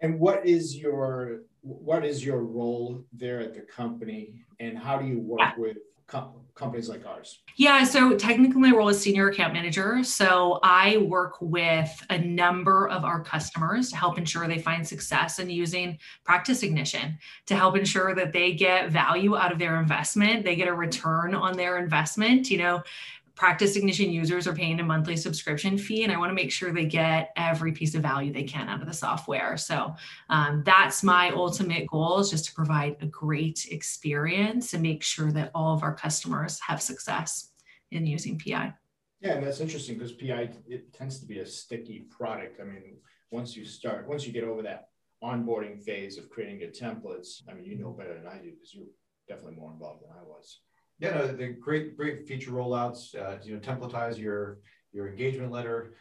And 0.00 0.21
what 0.21 0.47
is 0.47 0.76
your 0.76 1.43
what 1.62 2.05
is 2.05 2.25
your 2.25 2.43
role 2.43 3.05
there 3.12 3.41
at 3.41 3.55
the 3.55 3.61
company, 3.61 4.35
and 4.61 4.79
how 4.79 4.99
do 4.99 5.07
you 5.07 5.19
work 5.19 5.57
with 5.57 5.79
com- 6.07 6.35
companies 6.55 6.88
like 6.88 7.05
ours? 7.07 7.41
Yeah, 7.57 7.85
so 7.85 8.17
technically 8.17 8.61
my 8.61 8.71
role 8.71 8.88
is 8.88 9.00
senior 9.00 9.29
account 9.29 9.53
manager. 9.53 10.03
So 10.05 10.61
I 10.62 10.99
work 10.99 11.37
with 11.41 11.91
a 12.11 12.19
number 12.19 12.88
of 12.88 13.05
our 13.05 13.21
customers 13.21 13.91
to 13.91 13.97
help 13.97 14.17
ensure 14.17 14.47
they 14.47 14.59
find 14.59 14.87
success 14.87 15.38
in 15.38 15.50
using 15.50 15.99
Practice 16.25 16.62
Ignition 16.62 17.19
to 17.47 17.57
help 17.57 17.76
ensure 17.76 18.15
that 18.15 18.33
they 18.33 18.53
get 18.53 18.91
value 18.91 19.37
out 19.37 19.53
of 19.53 19.59
their 19.59 19.81
investment, 19.81 20.45
they 20.45 20.57
get 20.57 20.69
a 20.69 20.75
return 20.75 21.35
on 21.35 21.57
their 21.57 21.79
investment. 21.79 22.50
You 22.50 22.59
know, 22.59 22.83
practice 23.37 23.76
ignition 23.76 24.11
users 24.11 24.49
are 24.49 24.55
paying 24.55 24.81
a 24.81 24.83
monthly 24.83 25.16
subscription 25.16 25.78
fee 25.78 26.02
and 26.02 26.12
i 26.12 26.16
want 26.16 26.31
to 26.31 26.35
make 26.35 26.50
sure 26.50 26.73
they 26.73 26.87
get 26.87 27.31
every 27.37 27.71
piece 27.71 27.95
of 27.95 28.02
value 28.02 28.33
they 28.33 28.43
can 28.43 28.69
out 28.69 28.81
of 28.81 28.88
the 28.88 28.95
software. 28.95 29.57
So 29.57 29.95
um, 30.31 30.62
that's 30.64 31.02
my 31.02 31.31
ultimate 31.31 31.87
goal 31.87 32.19
is 32.19 32.31
just 32.31 32.47
to 32.47 32.55
provide 32.55 32.97
a 33.00 33.07
great 33.07 33.66
experience 33.71 34.73
and 34.73 34.83
make 34.83 35.02
sure 35.02 35.31
that 35.33 35.50
all 35.55 35.75
of 35.75 35.83
our 35.83 35.95
customers 35.95 36.59
have 36.61 36.83
success 36.83 37.52
in 37.93 38.05
using 38.05 38.37
pi 38.37 38.75
yeah 39.21 39.35
and 39.35 39.47
that's 39.47 39.61
interesting 39.61 39.97
because 39.97 40.12
pi 40.12 40.50
it 40.66 40.93
tends 40.93 41.21
to 41.21 41.26
be 41.26 41.38
a 41.38 41.47
sticky 41.47 42.00
product. 42.11 42.61
I 42.61 42.64
mean 42.64 42.97
once 43.31 43.57
you 43.57 43.64
start 43.64 44.09
once 44.09 44.26
you 44.26 44.33
get 44.33 44.45
over 44.45 44.62
that 44.62 44.88
onboarding 45.23 45.83
phase 45.83 46.19
of 46.19 46.28
creating 46.28 46.61
your 46.61 46.71
templates 46.71 47.43
i 47.49 47.55
mean 47.55 47.64
you 47.64 47.78
know 47.78 47.90
better 47.90 48.14
than 48.14 48.26
i 48.26 48.37
do 48.37 48.50
because 48.50 48.75
you're 48.75 48.87
definitely 49.28 49.57
more 49.57 49.73
involved 49.73 50.02
than 50.02 50.11
i 50.11 50.23
was 50.23 50.61
yeah, 50.99 51.11
no, 51.11 51.26
the 51.26 51.49
great, 51.49 51.97
great 51.97 52.26
feature 52.26 52.53
rollouts. 52.53 53.15
Uh, 53.15 53.38
you 53.43 53.55
know, 53.55 53.61
templatize 53.61 54.19
your 54.19 54.59
your 54.93 55.09
engagement 55.09 55.53
letter. 55.53 55.95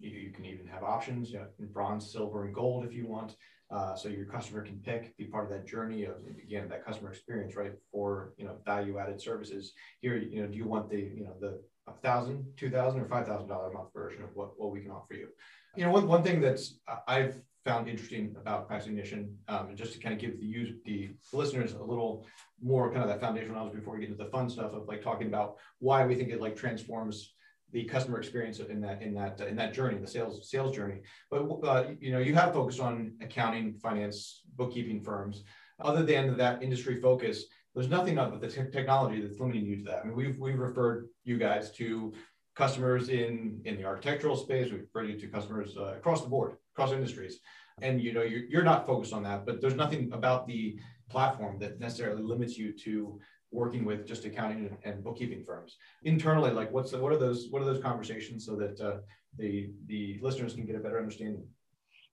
You, 0.00 0.10
you 0.10 0.30
can 0.30 0.44
even 0.44 0.66
have 0.66 0.82
options, 0.82 1.30
you 1.30 1.38
know, 1.38 1.46
in 1.60 1.66
bronze, 1.66 2.12
silver, 2.12 2.44
and 2.44 2.54
gold 2.54 2.84
if 2.84 2.92
you 2.92 3.06
want. 3.06 3.36
Uh, 3.70 3.94
so 3.94 4.08
your 4.08 4.26
customer 4.26 4.62
can 4.62 4.78
pick, 4.80 5.16
be 5.16 5.24
part 5.24 5.44
of 5.44 5.50
that 5.50 5.66
journey 5.66 6.04
of 6.04 6.16
again 6.42 6.68
that 6.68 6.84
customer 6.84 7.10
experience, 7.10 7.56
right? 7.56 7.72
For 7.90 8.34
you 8.36 8.44
know 8.44 8.56
value 8.66 8.98
added 8.98 9.20
services. 9.20 9.72
Here, 10.00 10.16
you 10.16 10.42
know, 10.42 10.48
do 10.48 10.56
you 10.56 10.66
want 10.66 10.90
the 10.90 10.98
you 10.98 11.24
know 11.24 11.34
the 11.40 11.62
a 11.86 11.92
thousand, 12.02 12.44
two 12.56 12.70
thousand, 12.70 13.00
or 13.00 13.08
five 13.08 13.26
thousand 13.26 13.48
dollar 13.48 13.70
a 13.70 13.72
month 13.72 13.92
version 13.94 14.22
of 14.22 14.30
what 14.34 14.58
what 14.58 14.72
we 14.72 14.80
can 14.80 14.90
offer 14.90 15.14
you? 15.14 15.28
You 15.76 15.84
know, 15.84 15.92
one 15.92 16.06
one 16.06 16.22
thing 16.22 16.40
that's 16.40 16.78
I've 17.06 17.40
found 17.64 17.88
interesting 17.88 18.34
about 18.40 18.66
Practice 18.66 18.88
Ignition, 18.88 19.36
um, 19.48 19.68
and 19.68 19.76
just 19.76 19.92
to 19.92 19.98
kind 19.98 20.14
of 20.14 20.20
give 20.20 20.38
the, 20.38 20.46
use, 20.46 20.74
the 20.84 21.10
listeners 21.32 21.74
a 21.74 21.82
little 21.82 22.26
more 22.62 22.90
kind 22.90 23.02
of 23.02 23.08
that 23.08 23.20
foundational 23.20 23.56
knowledge 23.56 23.74
before 23.74 23.94
we 23.94 24.00
get 24.00 24.10
into 24.10 24.22
the 24.22 24.30
fun 24.30 24.48
stuff 24.48 24.72
of 24.72 24.88
like 24.88 25.02
talking 25.02 25.28
about 25.28 25.56
why 25.78 26.04
we 26.04 26.14
think 26.14 26.30
it 26.30 26.40
like 26.40 26.56
transforms 26.56 27.34
the 27.72 27.84
customer 27.84 28.18
experience 28.18 28.58
in 28.60 28.80
that 28.80 29.00
in 29.00 29.14
that 29.14 29.40
uh, 29.40 29.46
in 29.46 29.56
that 29.56 29.72
journey, 29.72 29.98
the 29.98 30.06
sales 30.06 30.48
sales 30.50 30.74
journey. 30.76 31.00
But 31.30 31.42
uh, 31.64 31.84
you 32.00 32.12
know, 32.12 32.18
you 32.18 32.34
have 32.34 32.52
focused 32.52 32.80
on 32.80 33.14
accounting, 33.20 33.74
finance, 33.74 34.42
bookkeeping 34.56 35.02
firms. 35.02 35.44
Other 35.80 36.02
than 36.02 36.36
that 36.36 36.62
industry 36.62 37.00
focus, 37.00 37.46
there's 37.74 37.88
nothing 37.88 38.18
about 38.18 38.40
the 38.40 38.48
technology 38.48 39.20
that's 39.20 39.40
limiting 39.40 39.64
you 39.64 39.76
to 39.78 39.84
that. 39.84 40.00
I 40.00 40.04
mean, 40.04 40.14
we've 40.14 40.38
we've 40.38 40.58
referred 40.58 41.08
you 41.24 41.38
guys 41.38 41.70
to 41.72 42.12
customers 42.54 43.08
in 43.08 43.60
in 43.64 43.76
the 43.76 43.84
architectural 43.84 44.36
space. 44.36 44.70
We've 44.70 44.82
referred 44.82 45.08
you 45.10 45.18
to 45.20 45.26
customers 45.28 45.76
uh, 45.76 45.94
across 45.94 46.22
the 46.22 46.28
board, 46.28 46.56
across 46.74 46.92
industries 46.92 47.40
and 47.80 48.00
you 48.00 48.12
know 48.12 48.22
you're, 48.22 48.44
you're 48.44 48.62
not 48.62 48.86
focused 48.86 49.12
on 49.12 49.22
that 49.22 49.46
but 49.46 49.60
there's 49.60 49.74
nothing 49.74 50.10
about 50.12 50.46
the 50.46 50.78
platform 51.10 51.58
that 51.58 51.80
necessarily 51.80 52.22
limits 52.22 52.58
you 52.58 52.72
to 52.72 53.18
working 53.50 53.84
with 53.84 54.06
just 54.06 54.24
accounting 54.24 54.66
and, 54.66 54.76
and 54.84 55.04
bookkeeping 55.04 55.42
firms 55.44 55.76
internally 56.04 56.50
like 56.50 56.70
what's 56.72 56.90
the, 56.90 56.98
what 56.98 57.12
are 57.12 57.18
those 57.18 57.48
what 57.50 57.62
are 57.62 57.66
those 57.66 57.82
conversations 57.82 58.44
so 58.44 58.56
that 58.56 58.80
uh, 58.80 58.96
the 59.38 59.70
the 59.86 60.18
listeners 60.22 60.54
can 60.54 60.66
get 60.66 60.76
a 60.76 60.80
better 60.80 60.98
understanding 60.98 61.44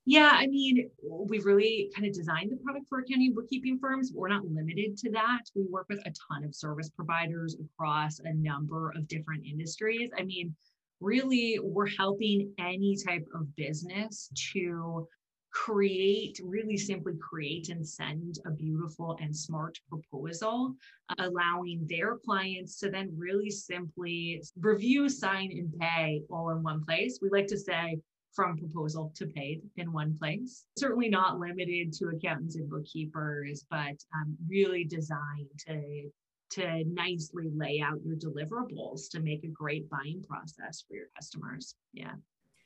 yeah, 0.10 0.32
I 0.34 0.48
mean, 0.48 0.90
we've 1.08 1.46
really 1.46 1.92
kind 1.94 2.08
of 2.08 2.16
designed 2.16 2.52
the 2.52 2.56
product 2.56 2.88
for 2.90 2.98
accounting 2.98 3.36
bookkeeping 3.36 3.78
firms. 3.78 4.12
We're 4.12 4.28
not 4.28 4.44
limited 4.44 4.98
to 4.98 5.12
that. 5.12 5.42
We 5.54 5.68
work 5.70 5.86
with 5.88 6.00
a 6.00 6.12
ton 6.28 6.44
of 6.44 6.56
service 6.56 6.90
providers 6.90 7.56
across 7.64 8.18
a 8.18 8.34
number 8.34 8.92
of 8.98 9.08
different 9.08 9.46
industries. 9.46 10.10
I 10.18 10.24
mean, 10.24 10.56
really, 11.00 11.60
we're 11.62 11.86
helping 11.86 12.52
any 12.58 12.98
type 13.06 13.28
of 13.36 13.56
business 13.56 14.32
to 14.54 15.08
create, 15.52 16.40
really 16.44 16.78
simply 16.78 17.14
create 17.22 17.70
and 17.70 17.88
send 17.88 18.40
a 18.48 18.50
beautiful 18.50 19.16
and 19.22 19.36
smart 19.36 19.78
proposal, 19.90 20.74
allowing 21.20 21.86
their 21.88 22.18
clients 22.18 22.80
to 22.80 22.90
then 22.90 23.14
really 23.16 23.52
simply 23.52 24.42
review, 24.60 25.08
sign, 25.08 25.52
and 25.52 25.72
pay 25.80 26.24
all 26.32 26.50
in 26.50 26.64
one 26.64 26.84
place. 26.84 27.20
We 27.22 27.30
like 27.30 27.48
to 27.48 27.60
say, 27.60 28.00
from 28.34 28.58
proposal 28.58 29.12
to 29.16 29.26
paid 29.28 29.62
in 29.78 29.92
one 29.92 30.18
place. 30.18 30.66
Certainly 30.78 31.10
not 31.10 31.40
limited 31.40 31.94
to 31.94 32.10
accountants 32.10 32.56
and 32.56 32.70
bookkeepers, 32.70 33.66
but 33.70 33.96
um, 34.16 34.38
really 34.48 34.84
designed 34.84 35.50
to 35.68 36.10
to 36.52 36.84
nicely 36.86 37.52
lay 37.56 37.80
out 37.80 38.00
your 38.04 38.16
deliverables 38.16 39.10
to 39.12 39.20
make 39.20 39.44
a 39.44 39.48
great 39.48 39.88
buying 39.90 40.24
process 40.28 40.84
for 40.88 40.96
your 40.96 41.06
customers. 41.16 41.76
Yeah. 41.94 42.14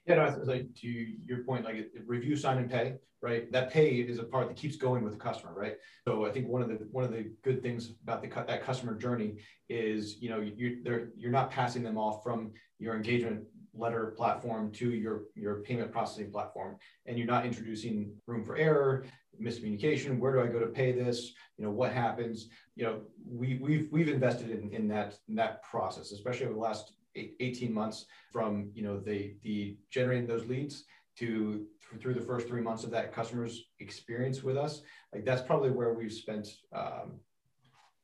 Yeah, 0.06 0.16
no, 0.16 0.44
like 0.44 0.74
to 0.82 0.88
your 0.88 1.44
point, 1.44 1.64
like 1.64 1.90
review, 2.06 2.36
sign, 2.36 2.58
and 2.58 2.70
pay, 2.70 2.96
right? 3.22 3.50
That 3.54 3.72
pay 3.72 3.90
is 3.90 4.20
a 4.20 4.24
part 4.24 4.50
that 4.50 4.58
keeps 4.58 4.76
going 4.76 5.02
with 5.02 5.14
the 5.14 5.20
customer, 5.20 5.54
right? 5.54 5.76
So 6.06 6.26
I 6.26 6.32
think 6.32 6.50
one 6.50 6.62
of 6.62 6.68
the 6.68 6.76
one 6.92 7.06
of 7.06 7.12
the 7.12 7.32
good 7.42 7.62
things 7.62 7.94
about 8.04 8.22
the 8.22 8.28
that 8.28 8.64
customer 8.64 8.96
journey 8.96 9.38
is, 9.70 10.22
you 10.22 10.30
know, 10.30 10.42
you 10.42 10.82
they're 10.84 11.10
you're 11.16 11.32
not 11.32 11.52
passing 11.52 11.84
them 11.84 11.98
off 11.98 12.22
from 12.22 12.52
your 12.80 12.96
engagement 12.96 13.46
letter 13.76 14.14
platform 14.18 14.72
to 14.72 14.92
your 14.92 15.24
your 15.36 15.62
payment 15.62 15.92
processing 15.92 16.32
platform, 16.32 16.78
and 17.06 17.18
you're 17.18 17.28
not 17.28 17.46
introducing 17.46 18.14
room 18.28 18.44
for 18.44 18.56
error, 18.56 19.06
miscommunication. 19.42 20.20
Where 20.20 20.34
do 20.34 20.42
I 20.42 20.48
go 20.48 20.60
to 20.60 20.68
pay 20.68 20.92
this? 20.92 21.34
You 21.58 21.66
know, 21.66 21.72
what 21.72 21.92
happens? 21.92 22.50
You 22.76 22.86
know, 22.86 23.02
we 23.26 23.60
we've 23.62 23.88
we've 23.92 24.10
invested 24.10 24.52
in 24.52 24.72
in 24.72 24.88
that 24.90 25.18
in 25.28 25.36
that 25.36 25.64
process, 25.64 26.12
especially 26.12 26.46
over 26.46 26.56
the 26.56 26.60
last 26.60 26.94
18 27.16 27.74
months 27.74 28.06
from 28.32 28.72
you 28.74 28.84
know 28.84 29.00
the 29.00 29.36
the 29.44 29.78
generating 29.92 30.28
those 30.28 30.46
leads 30.46 30.86
to 31.18 31.66
through 32.00 32.14
the 32.14 32.22
first 32.22 32.48
three 32.48 32.62
months 32.62 32.84
of 32.84 32.92
that 32.92 33.14
customer's 33.14 33.66
experience 33.80 34.42
with 34.42 34.58
us 34.58 34.82
like 35.14 35.24
that's 35.24 35.42
probably 35.42 35.70
where 35.70 35.94
we've 35.94 36.12
spent 36.12 36.48
um, 36.76 37.20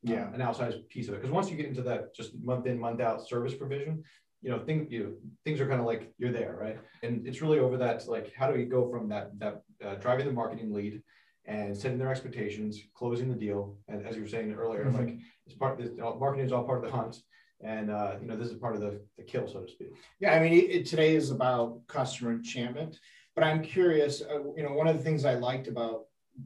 yeah 0.03 0.27
um, 0.27 0.33
an 0.35 0.41
outsized 0.41 0.87
piece 0.89 1.07
of 1.07 1.15
it 1.15 1.17
because 1.17 1.31
once 1.31 1.49
you 1.49 1.57
get 1.57 1.65
into 1.65 1.81
that 1.81 2.13
just 2.13 2.37
month 2.43 2.67
in 2.67 2.79
month 2.79 3.01
out 3.01 3.27
service 3.27 3.55
provision 3.55 4.03
you 4.41 4.49
know 4.49 4.59
things 4.59 4.87
you 4.89 5.03
know, 5.03 5.11
things 5.43 5.59
are 5.59 5.67
kind 5.67 5.79
of 5.79 5.85
like 5.85 6.13
you're 6.17 6.31
there 6.31 6.57
right? 6.59 6.77
And 7.03 7.27
it's 7.27 7.41
really 7.41 7.59
over 7.59 7.77
that 7.77 8.07
like 8.07 8.33
how 8.35 8.49
do 8.49 8.57
we 8.57 8.65
go 8.65 8.89
from 8.89 9.09
that 9.09 9.37
that 9.39 9.61
uh, 9.85 9.95
driving 9.95 10.25
the 10.25 10.33
marketing 10.33 10.73
lead 10.73 11.01
and 11.45 11.75
setting 11.75 11.97
their 11.97 12.11
expectations 12.11 12.79
closing 12.93 13.29
the 13.29 13.35
deal 13.35 13.77
and 13.87 14.05
as 14.05 14.15
you 14.15 14.21
were 14.21 14.27
saying 14.27 14.53
earlier 14.53 14.85
mm-hmm. 14.85 14.97
like 14.97 15.17
it's 15.45 15.55
part 15.55 15.79
of 15.79 15.85
this 15.85 15.95
marketing 15.97 16.45
is 16.45 16.51
all 16.51 16.63
part 16.63 16.83
of 16.83 16.89
the 16.89 16.95
hunt 16.95 17.17
and 17.61 17.89
uh, 17.89 18.15
you 18.21 18.27
know 18.27 18.37
this 18.37 18.49
is 18.49 18.57
part 18.57 18.75
of 18.75 18.81
the, 18.81 19.01
the 19.17 19.23
kill 19.23 19.47
so 19.47 19.61
to 19.61 19.71
speak. 19.71 19.89
Yeah 20.19 20.33
i 20.33 20.39
mean 20.39 20.53
it, 20.53 20.85
today 20.85 21.15
is 21.15 21.31
about 21.31 21.79
customer 21.87 22.31
enchantment 22.31 22.99
but 23.35 23.43
i'm 23.43 23.61
curious 23.63 24.21
uh, 24.21 24.43
you 24.55 24.63
know 24.63 24.73
one 24.73 24.87
of 24.87 24.97
the 24.97 25.03
things 25.03 25.25
i 25.25 25.33
liked 25.33 25.67
about 25.67 26.01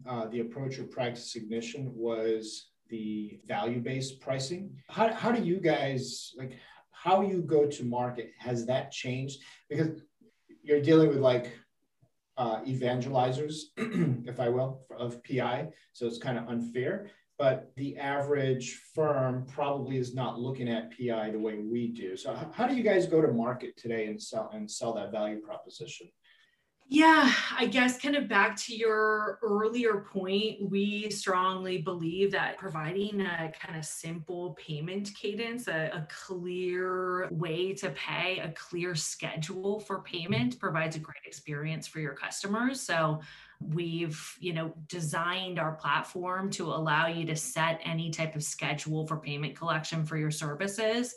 uh, 0.08 0.28
the 0.28 0.40
approach 0.40 0.78
of 0.78 0.90
practice 0.90 1.36
ignition 1.36 1.92
was 1.94 2.70
the 2.90 3.40
value-based 3.48 4.22
pricing. 4.22 4.70
How, 4.90 5.12
how 5.14 5.32
do 5.32 5.42
you 5.44 5.60
guys 5.60 6.34
like 6.38 6.60
how 7.04 7.22
you 7.22 7.42
go 7.42 7.68
to 7.68 7.84
market 7.84 8.32
has 8.40 8.66
that 8.66 8.92
changed 8.92 9.42
because 9.70 9.90
you're 10.64 10.82
dealing 10.82 11.10
with 11.10 11.18
like 11.18 11.52
uh, 12.38 12.62
evangelizers 12.62 13.56
if 14.28 14.40
i 14.40 14.50
will 14.50 14.86
of 14.98 15.22
pi 15.24 15.68
so 15.92 16.08
it's 16.08 16.18
kind 16.18 16.38
of 16.38 16.48
unfair 16.48 17.10
but 17.40 17.72
the 17.76 17.98
average 17.98 18.80
firm 18.94 19.46
probably 19.48 19.98
is 19.98 20.14
not 20.14 20.40
looking 20.40 20.70
at 20.70 20.92
PI 20.92 21.32
the 21.32 21.40
way 21.40 21.58
we 21.58 21.88
do. 21.88 22.16
So 22.16 22.38
how 22.54 22.68
do 22.68 22.76
you 22.76 22.84
guys 22.84 23.08
go 23.08 23.22
to 23.22 23.28
market 23.28 23.76
today 23.76 24.06
and 24.06 24.22
sell 24.22 24.52
and 24.54 24.70
sell 24.70 24.94
that 24.94 25.12
value 25.12 25.42
proposition? 25.42 26.10
Yeah, 26.94 27.34
I 27.58 27.66
guess 27.66 28.00
kind 28.00 28.16
of 28.16 28.28
back 28.28 28.56
to 28.58 28.76
your 28.76 29.40
earlier 29.42 30.06
point, 30.14 30.70
we 30.70 31.10
strongly 31.10 31.80
believe 31.80 32.32
that 32.34 32.60
providing 32.60 33.20
a 33.22 33.52
kind 33.60 33.80
of 33.80 33.84
simple 33.84 34.56
payment 34.64 35.10
cadence, 35.20 35.68
a, 35.68 35.90
a, 35.92 36.08
clear 36.08 37.30
way 37.32 37.74
to 37.74 37.90
pay, 37.90 38.38
a 38.38 38.52
clear 38.52 38.94
schedule 38.94 39.80
for 39.80 40.04
payment 40.04 40.60
provides 40.60 40.96
a 40.96 41.00
great 41.00 41.24
experience 41.26 41.88
for 41.88 42.00
your 42.00 42.14
customers. 42.14 42.80
So 42.80 43.22
We've, 43.70 44.36
you 44.40 44.54
know, 44.54 44.74
designed 44.88 45.60
our 45.60 45.74
platform 45.74 46.50
to 46.52 46.66
allow 46.66 47.08
you 47.08 47.26
to 47.28 47.36
set 47.36 47.80
any 47.84 48.10
type 48.12 48.36
of 48.36 48.44
schedule 48.44 49.08
for 49.08 49.18
payment 49.18 49.56
collection 49.56 50.06
for 50.06 50.18
your 50.18 50.32
services. 50.32 51.16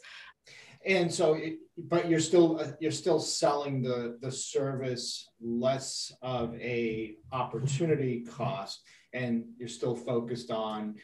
And 0.87 1.12
so, 1.12 1.38
but 1.76 2.09
you're 2.09 2.21
still 2.21 2.61
uh, 2.61 2.73
you're 2.81 2.93
still 2.93 3.19
selling 3.19 3.83
the 3.83 4.19
the 4.21 4.31
service 4.31 5.28
less 5.40 6.12
of 6.23 6.55
a 6.55 7.16
opportunity 7.33 8.21
cost, 8.25 8.83
and 9.12 9.45
you're 9.59 9.69
still 9.69 9.97
focused 9.97 10.50
on 10.50 10.95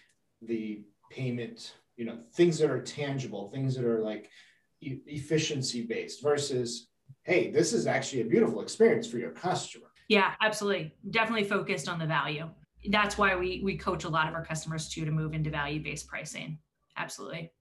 the 0.40 0.84
payment. 1.10 1.74
You 1.96 2.04
know, 2.04 2.18
things 2.34 2.58
that 2.58 2.70
are 2.70 2.80
tangible, 2.80 3.50
things 3.50 3.74
that 3.74 3.84
are 3.84 4.02
like 4.02 4.30
efficiency 4.80 5.82
based 5.82 6.22
versus, 6.22 6.88
hey, 7.24 7.50
this 7.50 7.72
is 7.72 7.86
actually 7.86 8.22
a 8.22 8.26
beautiful 8.26 8.62
experience 8.62 9.06
for 9.06 9.18
your 9.18 9.30
customer. 9.30 9.86
Yeah, 10.08 10.32
absolutely. 10.40 10.94
Definitely 11.10 11.44
focused 11.44 11.88
on 11.88 11.98
the 11.98 12.06
value. 12.06 12.48
That's 12.90 13.18
why 13.18 13.36
we 13.36 13.62
we 13.64 13.76
coach 13.76 14.04
a 14.04 14.08
lot 14.08 14.28
of 14.28 14.34
our 14.34 14.44
customers 14.44 14.88
too 14.88 15.04
to 15.04 15.10
move 15.10 15.34
into 15.34 15.50
value 15.50 15.82
based 15.82 16.06
pricing. 16.06 16.58
Absolutely. 16.96 17.52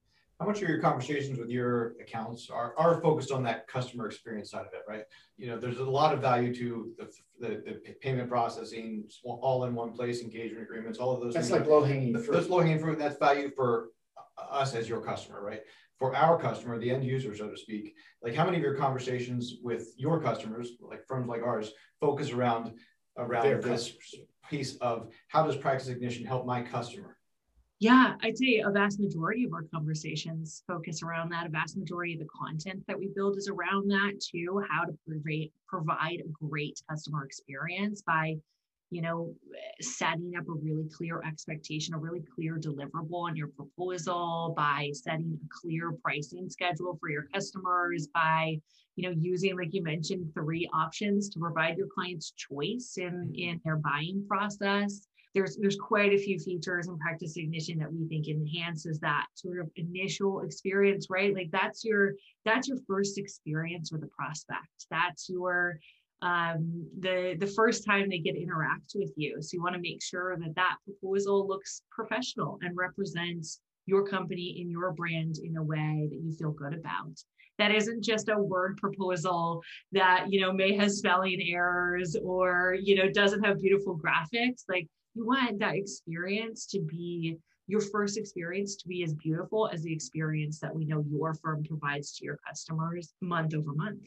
How 0.42 0.48
much 0.48 0.60
of 0.60 0.68
your 0.68 0.80
conversations 0.80 1.38
with 1.38 1.50
your 1.50 1.94
accounts 2.00 2.50
are, 2.50 2.74
are 2.76 3.00
focused 3.00 3.30
on 3.30 3.44
that 3.44 3.68
customer 3.68 4.06
experience 4.06 4.50
side 4.50 4.66
of 4.66 4.72
it, 4.72 4.82
right? 4.88 5.04
You 5.38 5.46
know, 5.46 5.56
there's 5.56 5.78
a 5.78 5.84
lot 5.84 6.12
of 6.12 6.20
value 6.20 6.52
to 6.56 6.90
the, 6.98 7.12
the, 7.38 7.62
the 7.62 7.92
payment 8.00 8.28
processing, 8.28 9.04
all 9.22 9.66
in 9.66 9.74
one 9.76 9.92
place, 9.92 10.20
engagement 10.20 10.64
agreements, 10.64 10.98
all 10.98 11.12
of 11.12 11.20
those. 11.20 11.34
That's 11.34 11.48
things. 11.48 11.60
like 11.60 11.68
low 11.68 11.84
hanging 11.84 12.18
fruit. 12.18 12.32
That's 12.32 12.48
low 12.48 12.58
hanging 12.58 12.80
fruit. 12.80 12.98
That's 12.98 13.16
value 13.18 13.52
for 13.54 13.90
uh, 14.36 14.52
us 14.52 14.74
as 14.74 14.88
your 14.88 15.00
customer, 15.00 15.44
right? 15.44 15.60
For 16.00 16.12
our 16.16 16.36
customer, 16.40 16.76
the 16.76 16.90
end 16.90 17.04
user, 17.04 17.36
so 17.36 17.48
to 17.48 17.56
speak, 17.56 17.94
like 18.20 18.34
how 18.34 18.44
many 18.44 18.56
of 18.56 18.64
your 18.64 18.74
conversations 18.74 19.58
with 19.62 19.94
your 19.96 20.20
customers, 20.20 20.70
like 20.80 21.06
firms 21.06 21.28
like 21.28 21.42
ours, 21.42 21.70
focus 22.00 22.32
around 22.32 22.72
around 23.16 23.44
Their 23.44 23.60
this 23.60 23.92
customers. 23.92 24.14
piece 24.50 24.76
of 24.78 25.12
how 25.28 25.46
does 25.46 25.54
practice 25.54 25.86
ignition 25.86 26.24
help 26.24 26.46
my 26.46 26.62
customer? 26.62 27.16
Yeah, 27.82 28.14
I'd 28.22 28.38
say 28.38 28.62
a 28.64 28.70
vast 28.70 29.00
majority 29.00 29.42
of 29.42 29.52
our 29.52 29.64
conversations 29.74 30.62
focus 30.68 31.02
around 31.02 31.30
that. 31.32 31.46
A 31.46 31.48
vast 31.48 31.76
majority 31.76 32.12
of 32.12 32.20
the 32.20 32.26
content 32.26 32.80
that 32.86 32.96
we 32.96 33.08
build 33.08 33.36
is 33.36 33.48
around 33.48 33.88
that 33.90 34.20
too. 34.20 34.62
How 34.70 34.84
to 34.84 34.96
provide 35.04 35.50
provide 35.66 36.20
a 36.20 36.46
great 36.46 36.80
customer 36.88 37.24
experience 37.24 38.00
by, 38.06 38.36
you 38.90 39.02
know, 39.02 39.34
setting 39.80 40.36
up 40.38 40.48
a 40.48 40.52
really 40.52 40.88
clear 40.96 41.24
expectation, 41.26 41.92
a 41.94 41.98
really 41.98 42.22
clear 42.36 42.56
deliverable 42.56 43.28
on 43.28 43.34
your 43.34 43.48
proposal, 43.48 44.54
by 44.56 44.90
setting 44.92 45.36
a 45.42 45.48
clear 45.50 45.90
pricing 46.04 46.48
schedule 46.48 46.96
for 47.00 47.10
your 47.10 47.24
customers, 47.34 48.06
by, 48.14 48.60
you 48.94 49.08
know, 49.08 49.16
using, 49.18 49.56
like 49.56 49.74
you 49.74 49.82
mentioned, 49.82 50.30
three 50.34 50.70
options 50.72 51.28
to 51.30 51.40
provide 51.40 51.76
your 51.76 51.88
clients 51.92 52.30
choice 52.36 52.94
in, 52.96 53.10
mm-hmm. 53.12 53.34
in 53.34 53.60
their 53.64 53.78
buying 53.78 54.24
process 54.28 55.08
there's 55.34 55.56
there's 55.56 55.76
quite 55.76 56.12
a 56.12 56.18
few 56.18 56.38
features 56.38 56.88
in 56.88 56.98
practice 56.98 57.36
ignition 57.36 57.78
that 57.78 57.92
we 57.92 58.06
think 58.06 58.28
enhances 58.28 58.98
that 59.00 59.26
sort 59.34 59.60
of 59.60 59.70
initial 59.76 60.40
experience 60.40 61.08
right? 61.10 61.34
Like 61.34 61.50
that's 61.50 61.84
your 61.84 62.12
that's 62.44 62.68
your 62.68 62.78
first 62.86 63.18
experience 63.18 63.92
with 63.92 64.02
a 64.02 64.08
prospect. 64.08 64.86
That's 64.90 65.28
your 65.28 65.78
um, 66.22 66.86
the 67.00 67.36
the 67.38 67.46
first 67.46 67.84
time 67.84 68.08
they 68.08 68.18
get 68.18 68.36
interact 68.36 68.92
with 68.94 69.12
you. 69.16 69.42
So 69.42 69.56
you 69.56 69.62
want 69.62 69.74
to 69.74 69.80
make 69.80 70.02
sure 70.02 70.36
that 70.36 70.54
that 70.54 70.76
proposal 70.84 71.46
looks 71.46 71.82
professional 71.90 72.58
and 72.62 72.76
represents 72.76 73.60
your 73.86 74.06
company 74.06 74.58
and 74.60 74.70
your 74.70 74.92
brand 74.92 75.38
in 75.38 75.56
a 75.56 75.62
way 75.62 76.08
that 76.10 76.20
you 76.22 76.32
feel 76.38 76.52
good 76.52 76.74
about. 76.74 77.18
That 77.58 77.72
isn't 77.74 78.04
just 78.04 78.28
a 78.28 78.38
word 78.38 78.76
proposal 78.76 79.62
that 79.90 80.26
you 80.30 80.40
know 80.40 80.52
may 80.52 80.76
have 80.76 80.92
spelling 80.92 81.40
errors 81.48 82.16
or 82.22 82.76
you 82.80 82.94
know 82.94 83.10
doesn't 83.10 83.42
have 83.42 83.60
beautiful 83.60 83.98
graphics. 83.98 84.62
Like 84.68 84.86
you 85.14 85.26
want 85.26 85.58
that 85.58 85.76
experience 85.76 86.66
to 86.66 86.80
be 86.80 87.38
your 87.66 87.80
first 87.80 88.18
experience 88.18 88.76
to 88.76 88.88
be 88.88 89.02
as 89.04 89.14
beautiful 89.14 89.68
as 89.72 89.82
the 89.82 89.92
experience 89.92 90.58
that 90.60 90.74
we 90.74 90.84
know 90.84 91.04
your 91.08 91.34
firm 91.34 91.64
provides 91.64 92.12
to 92.16 92.24
your 92.24 92.38
customers 92.46 93.14
month 93.20 93.54
over 93.54 93.72
month. 93.72 94.00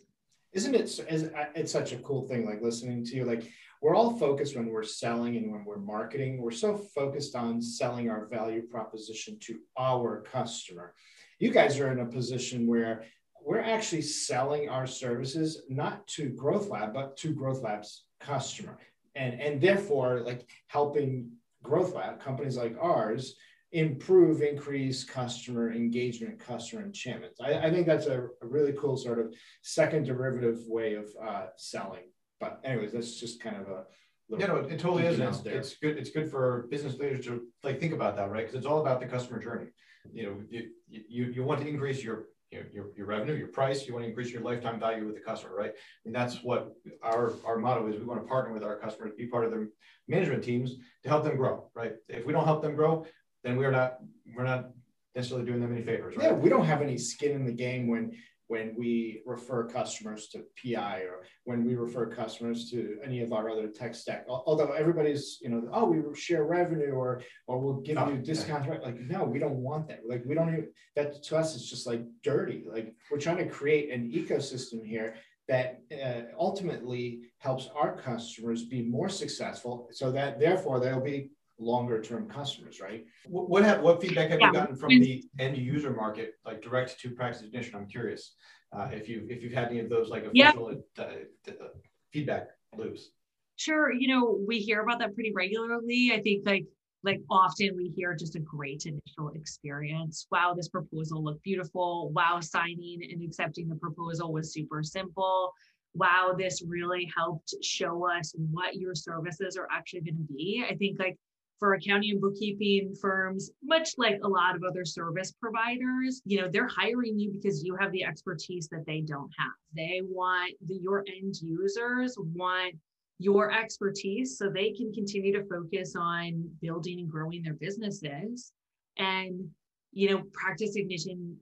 Isn't 0.53 0.75
it 0.75 0.99
uh, 0.99 1.45
it's 1.55 1.71
such 1.71 1.91
a 1.91 1.97
cool 1.97 2.27
thing 2.27 2.45
like 2.45 2.61
listening 2.61 3.03
to 3.05 3.15
you 3.15 3.25
like 3.25 3.51
we're 3.81 3.95
all 3.95 4.17
focused 4.17 4.55
when 4.55 4.67
we're 4.67 4.83
selling 4.83 5.35
and 5.35 5.51
when 5.51 5.63
we're 5.65 5.77
marketing. 5.77 6.41
We're 6.41 6.51
so 6.51 6.77
focused 6.77 7.35
on 7.35 7.61
selling 7.61 8.09
our 8.09 8.25
value 8.25 8.63
proposition 8.63 9.37
to 9.41 9.59
our 9.77 10.21
customer. 10.21 10.95
You 11.39 11.51
guys 11.51 11.79
are 11.79 11.91
in 11.91 11.99
a 11.99 12.05
position 12.05 12.67
where 12.67 13.03
we're 13.45 13.59
actually 13.59 14.01
selling 14.01 14.69
our 14.69 14.87
services 14.87 15.63
not 15.69 16.07
to 16.07 16.29
growth 16.29 16.69
lab 16.69 16.93
but 16.93 17.15
to 17.17 17.33
growth 17.33 17.61
lab's 17.61 18.05
customer 18.19 18.79
and 19.15 19.39
and 19.39 19.61
therefore 19.61 20.21
like 20.21 20.47
helping 20.67 21.29
growth 21.63 21.93
lab 21.93 22.19
companies 22.19 22.57
like 22.57 22.75
ours 22.79 23.35
improve 23.71 24.41
increase 24.41 25.03
customer 25.03 25.71
engagement 25.71 26.39
customer 26.39 26.83
enchantment 26.83 27.33
i, 27.41 27.53
I 27.53 27.71
think 27.71 27.87
that's 27.87 28.05
a, 28.07 28.27
a, 28.41 28.47
really 28.47 28.73
cool 28.73 28.95
sort 28.95 29.19
of 29.19 29.33
second 29.63 30.05
derivative 30.05 30.59
way 30.67 30.93
of 30.93 31.07
uh, 31.21 31.47
selling 31.57 32.03
but 32.39 32.61
anyways 32.63 32.93
that's 32.93 33.19
just 33.19 33.41
kind 33.41 33.57
of 33.57 33.67
a 33.67 33.85
yeah, 34.27 34.47
no, 34.47 34.55
it 34.55 34.79
totally 34.79 35.05
is. 35.05 35.19
It's, 35.19 35.45
it's, 35.45 35.75
good. 35.75 35.97
It's 35.97 36.09
good 36.09 36.31
for 36.31 36.67
business 36.71 36.97
leaders 36.97 37.25
to 37.25 37.43
like 37.63 37.79
think 37.79 37.93
about 37.93 38.15
that, 38.15 38.31
right? 38.31 38.43
Because 38.43 38.55
it's 38.55 38.65
all 38.65 38.81
about 38.81 38.99
the 38.99 39.05
customer 39.05 39.39
journey. 39.39 39.67
You 40.11 40.23
know, 40.23 40.41
you, 40.49 40.69
you 40.87 41.25
you 41.25 41.43
want 41.43 41.61
to 41.61 41.67
increase 41.67 42.03
your 42.03 42.25
your, 42.73 42.85
your 42.95 43.05
revenue, 43.05 43.33
your 43.33 43.47
price, 43.47 43.85
you 43.85 43.93
want 43.93 44.03
to 44.03 44.09
increase 44.09 44.31
your 44.31 44.41
lifetime 44.41 44.79
value 44.79 45.05
with 45.05 45.15
the 45.15 45.21
customer, 45.21 45.55
right? 45.55 45.73
And 46.05 46.13
that's 46.13 46.43
what 46.43 46.73
our, 47.01 47.33
our 47.45 47.57
motto 47.57 47.87
is. 47.87 47.99
We 47.99 48.05
want 48.05 48.21
to 48.21 48.27
partner 48.27 48.53
with 48.53 48.63
our 48.63 48.77
customers, 48.77 49.11
be 49.17 49.27
part 49.27 49.45
of 49.45 49.51
their 49.51 49.67
management 50.07 50.43
teams 50.43 50.75
to 51.03 51.09
help 51.09 51.23
them 51.23 51.37
grow, 51.37 51.69
right? 51.73 51.93
If 52.09 52.25
we 52.25 52.33
don't 52.33 52.45
help 52.45 52.61
them 52.61 52.75
grow, 52.75 53.05
then 53.43 53.57
we're 53.57 53.71
not, 53.71 53.97
we're 54.35 54.43
not 54.43 54.69
necessarily 55.15 55.45
doing 55.45 55.61
them 55.61 55.71
any 55.71 55.83
favors, 55.83 56.17
right? 56.17 56.27
Yeah, 56.27 56.33
we 56.33 56.49
don't 56.49 56.65
have 56.65 56.81
any 56.81 56.97
skin 56.97 57.31
in 57.31 57.45
the 57.45 57.53
game 57.53 57.87
when 57.87 58.11
when 58.47 58.75
we 58.77 59.21
refer 59.25 59.67
customers 59.67 60.27
to 60.29 60.43
PI 60.61 60.99
or 60.99 61.25
when 61.45 61.65
we 61.65 61.75
refer 61.75 62.05
customers 62.05 62.69
to 62.71 62.97
any 63.03 63.21
of 63.21 63.33
our 63.33 63.49
other 63.49 63.67
tech 63.67 63.95
stack. 63.95 64.25
Although 64.29 64.71
everybody's, 64.71 65.39
you 65.41 65.49
know, 65.49 65.67
oh, 65.73 65.85
we 65.85 66.01
share 66.15 66.45
revenue 66.45 66.91
or 66.91 67.21
or 67.47 67.59
we'll 67.59 67.81
give 67.81 67.97
you 67.97 68.17
discounts, 68.17 68.67
right? 68.67 68.81
Like, 68.81 68.99
no, 68.99 69.23
we 69.23 69.39
don't 69.39 69.57
want 69.57 69.87
that. 69.87 70.01
Like, 70.07 70.23
we 70.25 70.35
don't 70.35 70.49
even 70.49 70.67
that 70.95 71.23
to 71.23 71.37
us 71.37 71.55
is 71.55 71.69
just 71.69 71.87
like 71.87 72.03
dirty. 72.23 72.63
Like, 72.71 72.93
we're 73.11 73.19
trying 73.19 73.37
to 73.37 73.47
create 73.47 73.91
an 73.91 74.11
ecosystem 74.11 74.85
here 74.85 75.15
that 75.47 75.79
uh, 75.91 76.21
ultimately 76.39 77.21
helps 77.37 77.69
our 77.75 77.95
customers 77.95 78.65
be 78.65 78.81
more 78.81 79.09
successful 79.09 79.87
so 79.91 80.11
that 80.11 80.39
therefore 80.39 80.79
they'll 80.79 80.99
be 80.99 81.29
longer 81.57 82.01
term 82.01 82.27
customers, 82.27 82.81
right? 82.81 83.05
What 83.27 83.49
what, 83.49 83.63
have, 83.63 83.81
what 83.81 84.01
feedback 84.01 84.29
have 84.29 84.39
yeah. 84.39 84.47
you 84.47 84.53
gotten 84.53 84.75
from 84.75 84.89
the 84.89 85.23
end 85.39 85.57
user 85.57 85.91
market, 85.91 86.33
like 86.45 86.61
direct 86.61 86.99
to 87.01 87.11
practice 87.11 87.43
ignition? 87.43 87.75
I'm 87.75 87.87
curious 87.87 88.35
uh, 88.75 88.89
if 88.91 89.07
you 89.07 89.25
if 89.29 89.41
you've 89.41 89.53
had 89.53 89.69
any 89.69 89.79
of 89.79 89.89
those 89.89 90.09
like 90.09 90.25
official 90.25 90.83
yeah. 90.97 91.03
uh, 91.03 91.51
uh, 91.51 91.67
feedback 92.11 92.49
loops. 92.77 93.09
Sure, 93.57 93.91
you 93.91 94.07
know 94.07 94.39
we 94.47 94.59
hear 94.59 94.81
about 94.81 94.99
that 94.99 95.13
pretty 95.13 95.31
regularly. 95.33 96.11
I 96.13 96.21
think 96.21 96.45
like 96.45 96.65
like 97.03 97.21
often 97.29 97.75
we 97.77 97.93
hear 97.95 98.15
just 98.15 98.35
a 98.35 98.39
great 98.39 98.85
initial 98.85 99.29
experience. 99.35 100.27
Wow, 100.31 100.53
this 100.55 100.69
proposal 100.69 101.23
looked 101.23 101.43
beautiful. 101.43 102.11
Wow, 102.11 102.39
signing 102.41 102.99
and 103.11 103.23
accepting 103.23 103.69
the 103.69 103.75
proposal 103.75 104.33
was 104.33 104.53
super 104.53 104.83
simple 104.83 105.53
wow, 105.95 106.35
this 106.37 106.61
really 106.67 107.09
helped 107.15 107.55
show 107.63 108.05
us 108.09 108.35
what 108.51 108.75
your 108.75 108.93
services 108.93 109.57
are 109.57 109.67
actually 109.71 110.01
going 110.01 110.17
to 110.17 110.33
be. 110.33 110.63
I 110.69 110.75
think 110.75 110.99
like 110.99 111.17
for 111.59 111.73
accounting 111.73 112.11
and 112.11 112.21
bookkeeping 112.21 112.93
firms, 112.99 113.51
much 113.63 113.91
like 113.97 114.19
a 114.23 114.27
lot 114.27 114.55
of 114.55 114.63
other 114.63 114.83
service 114.83 115.33
providers, 115.39 116.21
you 116.25 116.39
know, 116.39 116.49
they're 116.51 116.67
hiring 116.67 117.17
you 117.17 117.31
because 117.31 117.63
you 117.63 117.75
have 117.79 117.91
the 117.91 118.03
expertise 118.03 118.67
that 118.69 118.85
they 118.85 119.01
don't 119.01 119.31
have. 119.37 119.53
They 119.75 120.01
want 120.03 120.53
the, 120.67 120.75
your 120.75 121.05
end 121.07 121.35
users 121.41 122.15
want 122.17 122.75
your 123.19 123.51
expertise 123.51 124.37
so 124.37 124.49
they 124.49 124.71
can 124.71 124.91
continue 124.91 125.31
to 125.33 125.47
focus 125.47 125.95
on 125.97 126.49
building 126.61 126.99
and 126.99 127.09
growing 127.09 127.41
their 127.43 127.53
businesses. 127.53 128.51
And, 128.97 129.49
you 129.93 130.09
know, 130.09 130.23
practice 130.33 130.75
ignition 130.75 131.37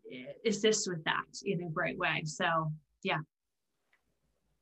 assists 0.45 0.88
with 0.88 1.04
that 1.06 1.23
in 1.43 1.63
a 1.63 1.69
great 1.69 1.97
way. 1.97 2.21
So, 2.26 2.71
yeah. 3.02 3.17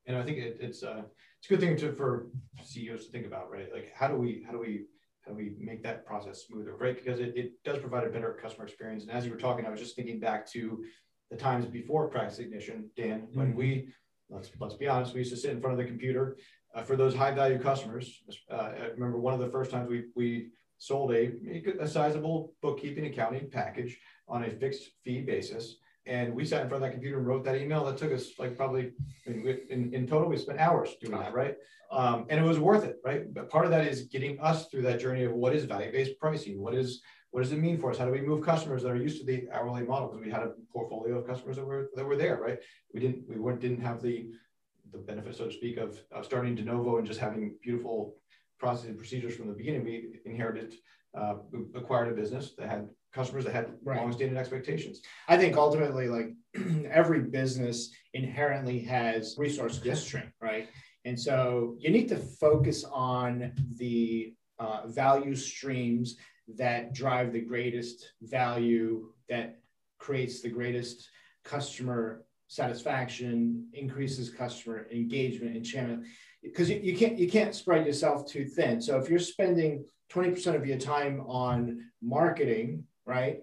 And 0.06 0.16
I 0.16 0.24
think 0.24 0.38
it, 0.38 0.58
it's 0.62 0.82
uh, 0.84 1.04
it's 1.38 1.48
a 1.48 1.50
good 1.50 1.60
thing 1.60 1.78
to 1.78 1.94
for 1.94 2.28
CEOs 2.64 3.06
to 3.06 3.12
think 3.12 3.26
about, 3.26 3.52
right? 3.52 3.68
Like, 3.74 3.92
how 3.94 4.08
do 4.08 4.16
we 4.16 4.44
how 4.46 4.52
do 4.52 4.60
we 4.60 4.86
how 5.26 5.34
we 5.34 5.54
make 5.60 5.84
that 5.84 6.06
process 6.06 6.46
smoother, 6.46 6.76
right? 6.76 6.96
Because 6.96 7.20
it, 7.20 7.34
it 7.36 7.64
does 7.64 7.78
provide 7.80 8.06
a 8.06 8.10
better 8.10 8.38
customer 8.42 8.66
experience. 8.66 9.04
And 9.04 9.12
as 9.12 9.26
you 9.26 9.32
were 9.32 9.38
talking, 9.38 9.66
I 9.66 9.70
was 9.70 9.80
just 9.80 9.96
thinking 9.96 10.20
back 10.20 10.46
to 10.52 10.84
the 11.30 11.38
times 11.38 11.66
before 11.66 12.10
practice 12.10 12.40
ignition, 12.40 12.90
Dan, 12.98 13.28
when 13.34 13.50
mm-hmm. 13.50 13.58
we 13.58 13.88
let's 14.30 14.50
let's 14.60 14.76
be 14.76 14.88
honest, 14.88 15.14
we 15.14 15.20
used 15.20 15.32
to 15.32 15.38
sit 15.38 15.52
in 15.52 15.62
front 15.62 15.80
of 15.80 15.84
the 15.84 15.90
computer 15.90 16.38
uh, 16.74 16.84
for 16.84 16.96
those 16.96 17.16
high 17.16 17.32
value 17.32 17.60
customers. 17.60 18.24
Uh, 18.52 18.56
I 18.56 18.88
remember 18.94 19.20
one 19.20 19.34
of 19.34 19.40
the 19.40 19.50
first 19.50 19.72
times 19.72 19.90
we 19.90 20.06
we 20.16 20.50
sold 20.78 21.14
a 21.14 21.34
a 21.80 21.88
sizable 21.88 22.54
bookkeeping 22.62 23.06
accounting 23.06 23.50
package 23.50 24.00
on 24.28 24.44
a 24.44 24.50
fixed 24.50 24.90
fee 25.04 25.22
basis. 25.22 25.78
And 26.06 26.34
we 26.34 26.46
sat 26.46 26.64
in 26.64 26.70
front 26.70 26.84
of 26.84 26.90
that 26.90 26.94
computer 26.94 27.20
and 27.20 27.28
wrote 27.28 27.44
that 27.46 27.62
email. 27.62 27.86
That 27.86 27.98
took 27.98 28.12
us 28.12 28.32
like 28.40 28.58
probably 28.58 28.92
in, 29.26 29.94
in, 29.94 30.08
total, 30.08 30.28
we 30.28 30.38
spent 30.38 30.60
hours 30.60 30.96
doing 31.00 31.20
that, 31.20 31.34
right? 31.34 31.56
Um, 31.92 32.26
and 32.30 32.40
it 32.40 32.44
was 32.44 32.58
worth 32.58 32.84
it, 32.84 32.98
right? 33.06 33.32
But 33.34 33.50
part 33.50 33.66
of 33.66 33.72
that 33.72 33.86
is 33.86 34.04
getting 34.04 34.40
us 34.40 34.68
through 34.68 34.82
that 34.84 35.00
journey 35.00 35.26
of 35.26 35.34
what 35.34 35.54
is 35.54 35.66
value-based 35.66 36.18
pricing, 36.20 36.60
what 36.60 36.74
is 36.74 37.02
what 37.32 37.44
does 37.44 37.54
it 37.54 37.60
mean 37.60 37.78
for 37.78 37.92
us? 37.92 37.98
How 37.98 38.04
do 38.04 38.12
we 38.12 38.20
move 38.20 38.46
customers 38.46 38.84
that 38.84 38.92
are 38.92 38.98
used 38.98 39.20
to 39.20 39.26
the 39.26 39.48
hourly 39.54 39.84
model? 39.84 40.10
Because 40.10 40.26
we 40.26 40.32
had 40.32 40.44
a 40.44 40.52
portfolio 40.74 41.18
of 41.18 41.26
customers 41.26 41.56
that 41.56 41.66
were 41.66 41.90
that 41.96 42.06
were 42.06 42.18
there, 42.18 42.38
right? 42.42 42.60
We 42.94 43.00
didn't 43.00 43.24
we 43.30 43.38
weren't 43.38 43.62
didn't 43.62 43.82
have 43.82 44.02
the 44.02 44.32
the 44.92 44.98
benefit, 44.98 45.36
so 45.36 45.46
to 45.46 45.52
speak, 45.52 45.78
of, 45.78 46.00
of 46.12 46.26
starting 46.26 46.56
de 46.56 46.64
novo 46.64 46.98
and 46.98 47.08
just 47.08 47.20
having 47.20 47.56
beautiful 47.62 48.16
processes 48.60 48.90
and 48.90 48.98
procedures 48.98 49.36
from 49.36 49.48
the 49.48 49.54
beginning. 49.54 49.84
We 49.84 50.20
inherited, 50.26 50.76
uh, 51.18 51.36
acquired 51.76 52.12
a 52.12 52.16
business 52.16 52.54
that 52.58 52.70
had 52.70 52.90
customers 53.14 53.46
that 53.46 53.54
had 53.54 53.72
right. 53.84 53.98
long-standing 53.98 54.38
expectations. 54.38 55.02
I 55.28 55.38
think 55.38 55.58
ultimately, 55.58 56.08
like 56.08 56.34
every 56.90 57.22
business 57.22 57.92
inherently 58.14 58.80
has 58.82 59.36
resource 59.38 59.80
constraint, 59.80 60.30
right? 60.42 60.68
And 61.06 61.20
so 61.20 61.76
you 61.80 61.90
need 61.90 62.08
to 62.10 62.18
focus 62.18 62.84
on 62.84 63.54
the 63.78 64.34
uh, 64.60 64.88
value 64.88 65.36
streams 65.36 66.18
that 66.58 66.94
drive 66.94 67.34
the 67.34 67.42
greatest 67.42 68.14
value, 68.22 69.12
that 69.30 69.60
creates 69.98 70.42
the 70.42 70.50
greatest 70.50 71.10
customer 71.44 72.24
satisfaction, 72.48 73.68
increases 73.74 74.30
customer 74.30 74.88
engagement 74.92 75.56
and 75.56 75.66
channel. 75.66 76.00
Because 76.44 76.70
you, 76.70 76.80
you 76.82 76.98
can't 76.98 77.18
you 77.18 77.30
can't 77.30 77.56
spread 77.56 77.86
yourself 77.86 78.30
too 78.30 78.46
thin. 78.46 78.82
So 78.82 79.00
if 79.00 79.10
you're 79.10 79.20
spending 79.20 79.86
20% 80.12 80.56
of 80.56 80.66
your 80.66 80.78
time 80.78 81.22
on 81.22 81.86
marketing, 82.02 82.84
right? 83.06 83.40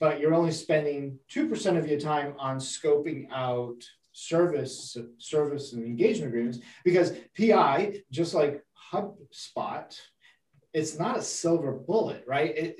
But 0.00 0.20
you're 0.20 0.34
only 0.34 0.52
spending 0.52 1.18
2% 1.30 1.78
of 1.78 1.88
your 1.88 2.00
time 2.00 2.34
on 2.38 2.58
scoping 2.58 3.28
out 3.32 3.82
service, 4.12 4.96
service 5.18 5.72
and 5.72 5.84
engagement 5.84 6.28
agreements 6.28 6.58
because 6.84 7.12
PI, 7.38 8.02
just 8.10 8.34
like 8.34 8.62
HubSpot, 8.92 9.96
it's 10.74 10.98
not 10.98 11.18
a 11.18 11.22
silver 11.22 11.72
bullet, 11.72 12.24
right? 12.26 12.56
It, 12.56 12.76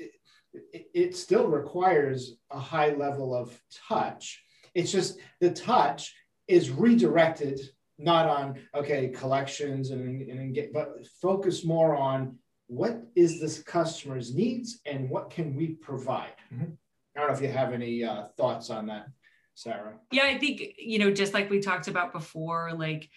it, 0.71 0.85
it 0.93 1.15
still 1.15 1.47
requires 1.47 2.35
a 2.51 2.59
high 2.59 2.93
level 2.93 3.35
of 3.35 3.59
touch. 3.87 4.43
It's 4.75 4.91
just 4.91 5.17
the 5.39 5.51
touch 5.51 6.13
is 6.47 6.69
redirected 6.69 7.59
not 7.99 8.27
on 8.27 8.59
okay 8.75 9.09
collections 9.09 9.91
and, 9.91 10.21
and 10.29 10.53
get, 10.53 10.73
but 10.73 11.05
focus 11.21 11.63
more 11.63 11.95
on 11.95 12.37
what 12.67 13.03
is 13.15 13.39
this 13.39 13.61
customer's 13.61 14.33
needs 14.33 14.79
and 14.85 15.09
what 15.09 15.29
can 15.29 15.55
we 15.55 15.67
provide. 15.67 16.33
Mm-hmm. 16.53 16.71
I 17.15 17.19
don't 17.19 17.29
know 17.29 17.35
if 17.35 17.41
you 17.41 17.49
have 17.49 17.73
any 17.73 18.03
uh, 18.03 18.25
thoughts 18.37 18.69
on 18.69 18.87
that, 18.87 19.07
Sarah. 19.53 19.99
Yeah, 20.11 20.25
I 20.25 20.37
think 20.37 20.75
you 20.77 20.99
know 20.99 21.11
just 21.11 21.33
like 21.33 21.49
we 21.49 21.59
talked 21.59 21.87
about 21.87 22.11
before, 22.11 22.71
like 22.73 23.09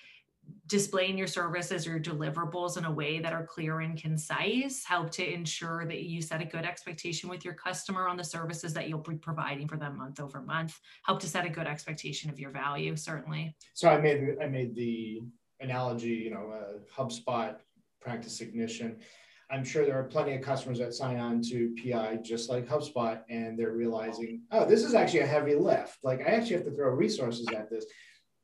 displaying 0.67 1.17
your 1.17 1.27
services 1.27 1.87
or 1.87 1.99
deliverables 1.99 2.77
in 2.77 2.85
a 2.85 2.91
way 2.91 3.21
that 3.21 3.33
are 3.33 3.47
clear 3.47 3.81
and 3.81 4.01
concise 4.01 4.85
help 4.85 5.11
to 5.13 5.33
ensure 5.33 5.85
that 5.87 6.03
you 6.03 6.21
set 6.21 6.43
a 6.43 6.45
good 6.45 6.65
expectation 6.65 7.29
with 7.29 7.45
your 7.45 7.55
customer 7.55 8.09
on 8.09 8.17
the 8.17 8.25
services 8.25 8.73
that 8.73 8.89
you'll 8.89 8.99
be 8.99 9.17
providing 9.17 9.69
for 9.69 9.77
them 9.77 9.97
month 9.99 10.19
over 10.21 10.43
month 10.43 10.79
help 11.05 11.21
to 11.21 11.29
set 11.29 11.45
a 11.45 11.49
good 11.49 11.67
expectation 11.67 12.31
of 12.31 12.41
your 12.41 12.51
value 12.51 12.97
certainly 12.97 13.55
so 13.75 13.89
i 13.89 14.01
made 14.01 14.37
i 14.43 14.47
made 14.47 14.75
the 14.75 15.23
analogy 15.61 16.09
you 16.09 16.31
know 16.31 16.51
uh, 16.51 16.79
hubspot 16.97 17.57
practice 18.01 18.41
ignition 18.41 18.97
i'm 19.51 19.65
sure 19.65 19.85
there 19.85 19.99
are 19.99 20.05
plenty 20.05 20.35
of 20.35 20.43
customers 20.43 20.79
that 20.79 20.95
sign 20.95 21.19
on 21.19 21.41
to 21.41 21.75
pi 21.83 22.17
just 22.23 22.49
like 22.49 22.67
hubspot 22.67 23.23
and 23.29 23.59
they're 23.59 23.73
realizing 23.73 24.43
oh 24.53 24.65
this 24.65 24.83
is 24.83 24.95
actually 24.95 25.21
a 25.21 25.27
heavy 25.27 25.55
lift 25.55 25.99
like 26.03 26.21
i 26.21 26.31
actually 26.31 26.57
have 26.57 26.65
to 26.65 26.75
throw 26.75 26.91
resources 26.91 27.47
at 27.49 27.71
this 27.71 27.87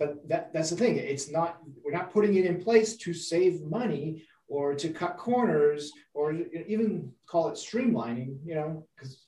but 0.02 0.28
that, 0.28 0.52
that's 0.52 0.70
the 0.70 0.76
thing. 0.76 0.96
It's 0.96 1.30
not, 1.30 1.58
we're 1.84 1.92
not 1.92 2.12
putting 2.12 2.34
it 2.34 2.44
in 2.44 2.60
place 2.60 2.96
to 2.96 3.14
save 3.14 3.62
money 3.62 4.24
or 4.48 4.74
to 4.74 4.88
cut 4.88 5.16
corners 5.16 5.92
or 6.12 6.32
even 6.66 7.12
call 7.28 7.48
it 7.48 7.54
streamlining, 7.54 8.38
you 8.44 8.56
know, 8.56 8.84
because 8.96 9.24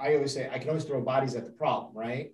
I 0.00 0.14
always 0.14 0.32
say 0.32 0.48
I 0.50 0.58
can 0.58 0.70
always 0.70 0.84
throw 0.84 1.02
bodies 1.02 1.34
at 1.34 1.44
the 1.44 1.52
problem, 1.52 1.94
right? 1.94 2.32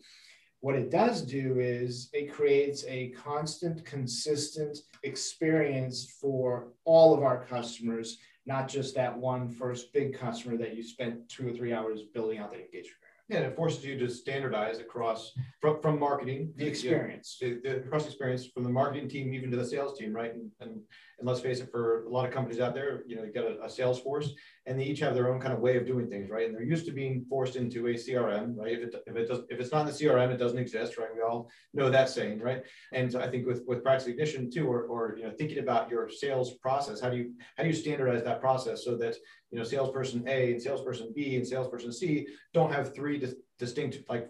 What 0.66 0.74
it 0.74 0.90
does 0.90 1.22
do 1.22 1.60
is 1.60 2.10
it 2.12 2.32
creates 2.32 2.84
a 2.88 3.10
constant, 3.10 3.84
consistent 3.84 4.78
experience 5.04 6.16
for 6.20 6.72
all 6.84 7.14
of 7.14 7.22
our 7.22 7.44
customers, 7.44 8.18
not 8.46 8.66
just 8.66 8.92
that 8.96 9.16
one 9.16 9.48
first 9.48 9.92
big 9.92 10.18
customer 10.18 10.56
that 10.56 10.74
you 10.74 10.82
spent 10.82 11.28
two 11.28 11.48
or 11.48 11.52
three 11.52 11.72
hours 11.72 12.00
building 12.12 12.38
out 12.38 12.50
the 12.50 12.56
engagement. 12.56 12.98
Yeah, 13.28 13.36
and 13.36 13.46
it 13.46 13.54
forces 13.54 13.84
you 13.84 13.96
to 13.96 14.08
standardize 14.08 14.80
across 14.80 15.34
from, 15.60 15.80
from 15.80 16.00
marketing 16.00 16.52
the 16.56 16.66
experience, 16.66 17.36
the, 17.40 17.60
the, 17.62 17.76
across 17.76 18.04
experience 18.06 18.46
from 18.46 18.64
the 18.64 18.70
marketing 18.70 19.08
team 19.08 19.32
even 19.34 19.52
to 19.52 19.56
the 19.56 19.64
sales 19.64 19.96
team, 19.96 20.12
right? 20.12 20.34
And, 20.34 20.50
and 20.60 20.80
and 21.18 21.26
let's 21.26 21.40
face 21.40 21.60
it, 21.60 21.70
for 21.70 22.04
a 22.04 22.08
lot 22.10 22.26
of 22.26 22.32
companies 22.32 22.60
out 22.60 22.74
there, 22.74 23.02
you 23.06 23.16
know, 23.16 23.24
you 23.24 23.32
got 23.32 23.44
a, 23.44 23.64
a, 23.64 23.70
sales 23.70 24.00
force 24.00 24.34
and 24.66 24.78
they 24.78 24.84
each 24.84 25.00
have 25.00 25.14
their 25.14 25.32
own 25.32 25.40
kind 25.40 25.54
of 25.54 25.60
way 25.60 25.76
of 25.76 25.86
doing 25.86 26.08
things, 26.08 26.28
right? 26.28 26.46
And 26.46 26.54
they're 26.54 26.62
used 26.62 26.84
to 26.86 26.92
being 26.92 27.24
forced 27.28 27.56
into 27.56 27.86
a 27.86 27.94
CRM, 27.94 28.54
right? 28.56 28.72
If 28.72 28.80
it, 28.82 28.94
if 29.06 29.16
it 29.16 29.28
does, 29.28 29.40
if 29.48 29.58
it's 29.58 29.72
not 29.72 29.80
in 29.82 29.86
the 29.86 29.92
CRM, 29.92 30.30
it 30.30 30.36
doesn't 30.36 30.58
exist, 30.58 30.98
right? 30.98 31.08
We 31.14 31.22
all 31.22 31.48
know 31.72 31.88
that 31.88 32.10
saying, 32.10 32.40
right? 32.40 32.62
And 32.92 33.14
I 33.16 33.28
think 33.28 33.46
with, 33.46 33.62
with 33.66 33.82
practice 33.82 34.08
ignition 34.08 34.50
too, 34.50 34.68
or, 34.68 34.82
or, 34.84 35.16
you 35.16 35.24
know, 35.24 35.30
thinking 35.30 35.58
about 35.58 35.90
your 35.90 36.08
sales 36.10 36.54
process, 36.58 37.00
how 37.00 37.08
do 37.08 37.16
you, 37.16 37.32
how 37.56 37.62
do 37.62 37.70
you 37.70 37.74
standardize 37.74 38.22
that 38.24 38.40
process 38.40 38.84
so 38.84 38.96
that, 38.98 39.16
you 39.50 39.58
know, 39.58 39.64
salesperson 39.64 40.22
A 40.26 40.52
and 40.52 40.60
salesperson 40.60 41.12
B 41.14 41.36
and 41.36 41.46
salesperson 41.46 41.92
C 41.92 42.26
don't 42.52 42.72
have 42.72 42.94
three 42.94 43.18
dis- 43.18 43.36
distinct 43.58 43.98
like 44.08 44.28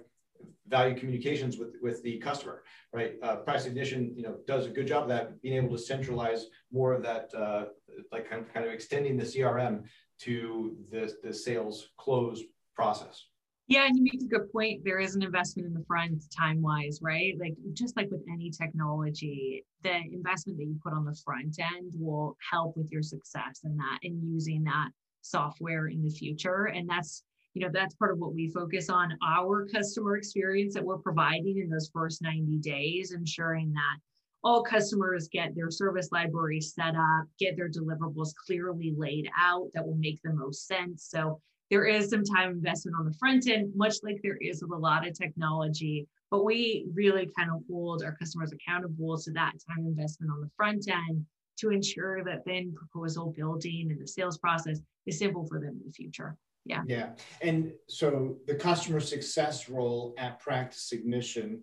value 0.68 0.98
communications 0.98 1.58
with 1.58 1.74
with 1.80 2.02
the 2.02 2.18
customer 2.18 2.62
right? 2.92 3.14
Uh, 3.22 3.36
practice 3.36 3.66
ignition 3.66 4.12
you 4.16 4.22
know 4.22 4.36
does 4.46 4.66
a 4.66 4.70
good 4.70 4.86
job 4.86 5.04
of 5.04 5.08
that 5.08 5.40
being 5.42 5.56
able 5.56 5.76
to 5.76 5.82
centralize 5.82 6.46
more 6.72 6.92
of 6.92 7.02
that 7.02 7.30
uh, 7.34 7.66
like 8.12 8.28
kind 8.28 8.42
of, 8.42 8.52
kind 8.52 8.66
of 8.66 8.72
extending 8.72 9.16
the 9.16 9.24
crm 9.24 9.82
to 10.18 10.76
the 10.90 11.14
the 11.22 11.32
sales 11.32 11.90
close 11.98 12.42
process. 12.74 13.26
Yeah 13.68 13.86
and 13.86 13.96
you 13.96 14.04
make 14.04 14.22
a 14.22 14.26
good 14.26 14.52
point. 14.52 14.82
There 14.84 15.00
is 15.00 15.16
an 15.16 15.22
investment 15.22 15.66
in 15.66 15.74
the 15.74 15.84
front 15.86 16.22
time 16.36 16.62
wise 16.62 17.00
right? 17.02 17.34
Like 17.38 17.54
just 17.72 17.96
like 17.96 18.10
with 18.10 18.22
any 18.32 18.50
technology 18.50 19.64
the 19.82 19.96
investment 20.12 20.58
that 20.58 20.64
you 20.64 20.78
put 20.82 20.92
on 20.92 21.04
the 21.04 21.16
front 21.24 21.56
end 21.60 21.92
will 21.94 22.36
help 22.50 22.76
with 22.76 22.90
your 22.90 23.02
success 23.02 23.60
in 23.64 23.76
that 23.76 23.98
and 24.02 24.22
using 24.22 24.64
that 24.64 24.88
software 25.20 25.88
in 25.88 26.02
the 26.02 26.10
future 26.10 26.66
and 26.66 26.88
that's 26.88 27.24
you 27.56 27.62
know 27.62 27.70
that's 27.72 27.94
part 27.94 28.12
of 28.12 28.18
what 28.18 28.34
we 28.34 28.50
focus 28.50 28.90
on 28.90 29.16
our 29.26 29.66
customer 29.72 30.18
experience 30.18 30.74
that 30.74 30.84
we're 30.84 30.98
providing 30.98 31.56
in 31.56 31.70
those 31.70 31.90
first 31.90 32.20
90 32.20 32.58
days 32.58 33.12
ensuring 33.12 33.72
that 33.72 33.96
all 34.44 34.62
customers 34.62 35.26
get 35.32 35.54
their 35.56 35.70
service 35.70 36.10
library 36.12 36.60
set 36.60 36.94
up 36.94 37.24
get 37.40 37.56
their 37.56 37.70
deliverables 37.70 38.34
clearly 38.46 38.92
laid 38.98 39.26
out 39.40 39.68
that 39.72 39.84
will 39.84 39.96
make 39.96 40.20
the 40.22 40.34
most 40.34 40.66
sense. 40.66 41.08
So 41.10 41.40
there 41.70 41.86
is 41.86 42.10
some 42.10 42.24
time 42.24 42.50
investment 42.50 42.94
on 43.00 43.06
the 43.06 43.16
front 43.18 43.48
end 43.48 43.72
much 43.74 43.94
like 44.02 44.20
there 44.22 44.36
is 44.42 44.60
with 44.60 44.72
a 44.72 44.76
lot 44.76 45.08
of 45.08 45.18
technology 45.18 46.06
but 46.30 46.44
we 46.44 46.86
really 46.92 47.26
kind 47.38 47.50
of 47.50 47.62
hold 47.70 48.02
our 48.02 48.16
customers 48.16 48.52
accountable 48.52 49.16
to 49.16 49.30
that 49.30 49.52
time 49.66 49.86
investment 49.86 50.30
on 50.30 50.42
the 50.42 50.50
front 50.58 50.86
end 50.90 51.24
to 51.56 51.70
ensure 51.70 52.22
that 52.22 52.44
then 52.44 52.74
proposal 52.76 53.32
building 53.34 53.88
and 53.90 54.02
the 54.02 54.06
sales 54.06 54.36
process 54.36 54.78
is 55.06 55.18
simple 55.18 55.46
for 55.46 55.58
them 55.58 55.80
in 55.80 55.86
the 55.86 55.92
future 55.92 56.36
yeah. 56.66 56.82
Yeah. 56.86 57.10
And 57.42 57.72
so 57.88 58.36
the 58.46 58.54
customer 58.54 59.00
success 59.00 59.68
role 59.68 60.14
at 60.18 60.40
practice 60.40 60.92
ignition 60.92 61.62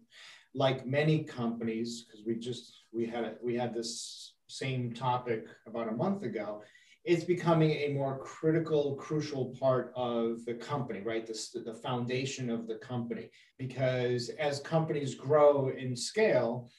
like 0.55 0.85
many 0.85 1.23
companies 1.23 2.05
because 2.05 2.25
we 2.25 2.35
just 2.35 2.73
we 2.93 3.05
had 3.05 3.37
we 3.43 3.55
had 3.55 3.73
this 3.73 4.33
same 4.47 4.93
topic 4.93 5.47
about 5.67 5.89
a 5.89 5.91
month 5.91 6.23
ago 6.23 6.61
it's 7.05 7.25
becoming 7.25 7.71
a 7.71 7.89
more 7.89 8.17
critical 8.19 8.95
crucial 8.95 9.53
part 9.59 9.91
of 9.95 10.45
the 10.45 10.53
company 10.53 11.01
right? 11.01 11.27
This 11.27 11.49
the 11.49 11.73
foundation 11.73 12.49
of 12.49 12.67
the 12.67 12.75
company. 12.75 13.29
Because 13.57 14.29
as 14.39 14.59
companies 14.59 15.15
grow 15.15 15.69
in 15.69 15.95
scale 15.95 16.69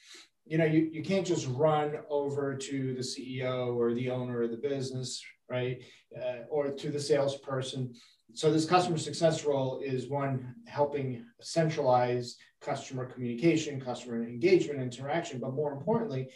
you 0.45 0.57
know 0.57 0.65
you, 0.65 0.89
you 0.91 1.03
can't 1.03 1.27
just 1.27 1.47
run 1.47 1.97
over 2.09 2.55
to 2.55 2.93
the 2.93 3.01
ceo 3.01 3.75
or 3.75 3.93
the 3.93 4.09
owner 4.09 4.43
of 4.43 4.51
the 4.51 4.57
business 4.57 5.21
right? 5.49 5.83
Uh, 6.19 6.43
or 6.49 6.71
to 6.71 6.89
the 6.89 6.99
salesperson 6.99 7.93
so 8.33 8.51
this 8.51 8.65
customer 8.65 8.97
success 8.97 9.45
role 9.45 9.79
is 9.83 10.09
one 10.09 10.55
helping 10.67 11.25
centralize 11.41 12.37
customer 12.61 13.05
communication, 13.05 13.79
customer 13.79 14.23
engagement, 14.23 14.81
interaction, 14.81 15.39
but 15.39 15.53
more 15.53 15.73
importantly, 15.73 16.29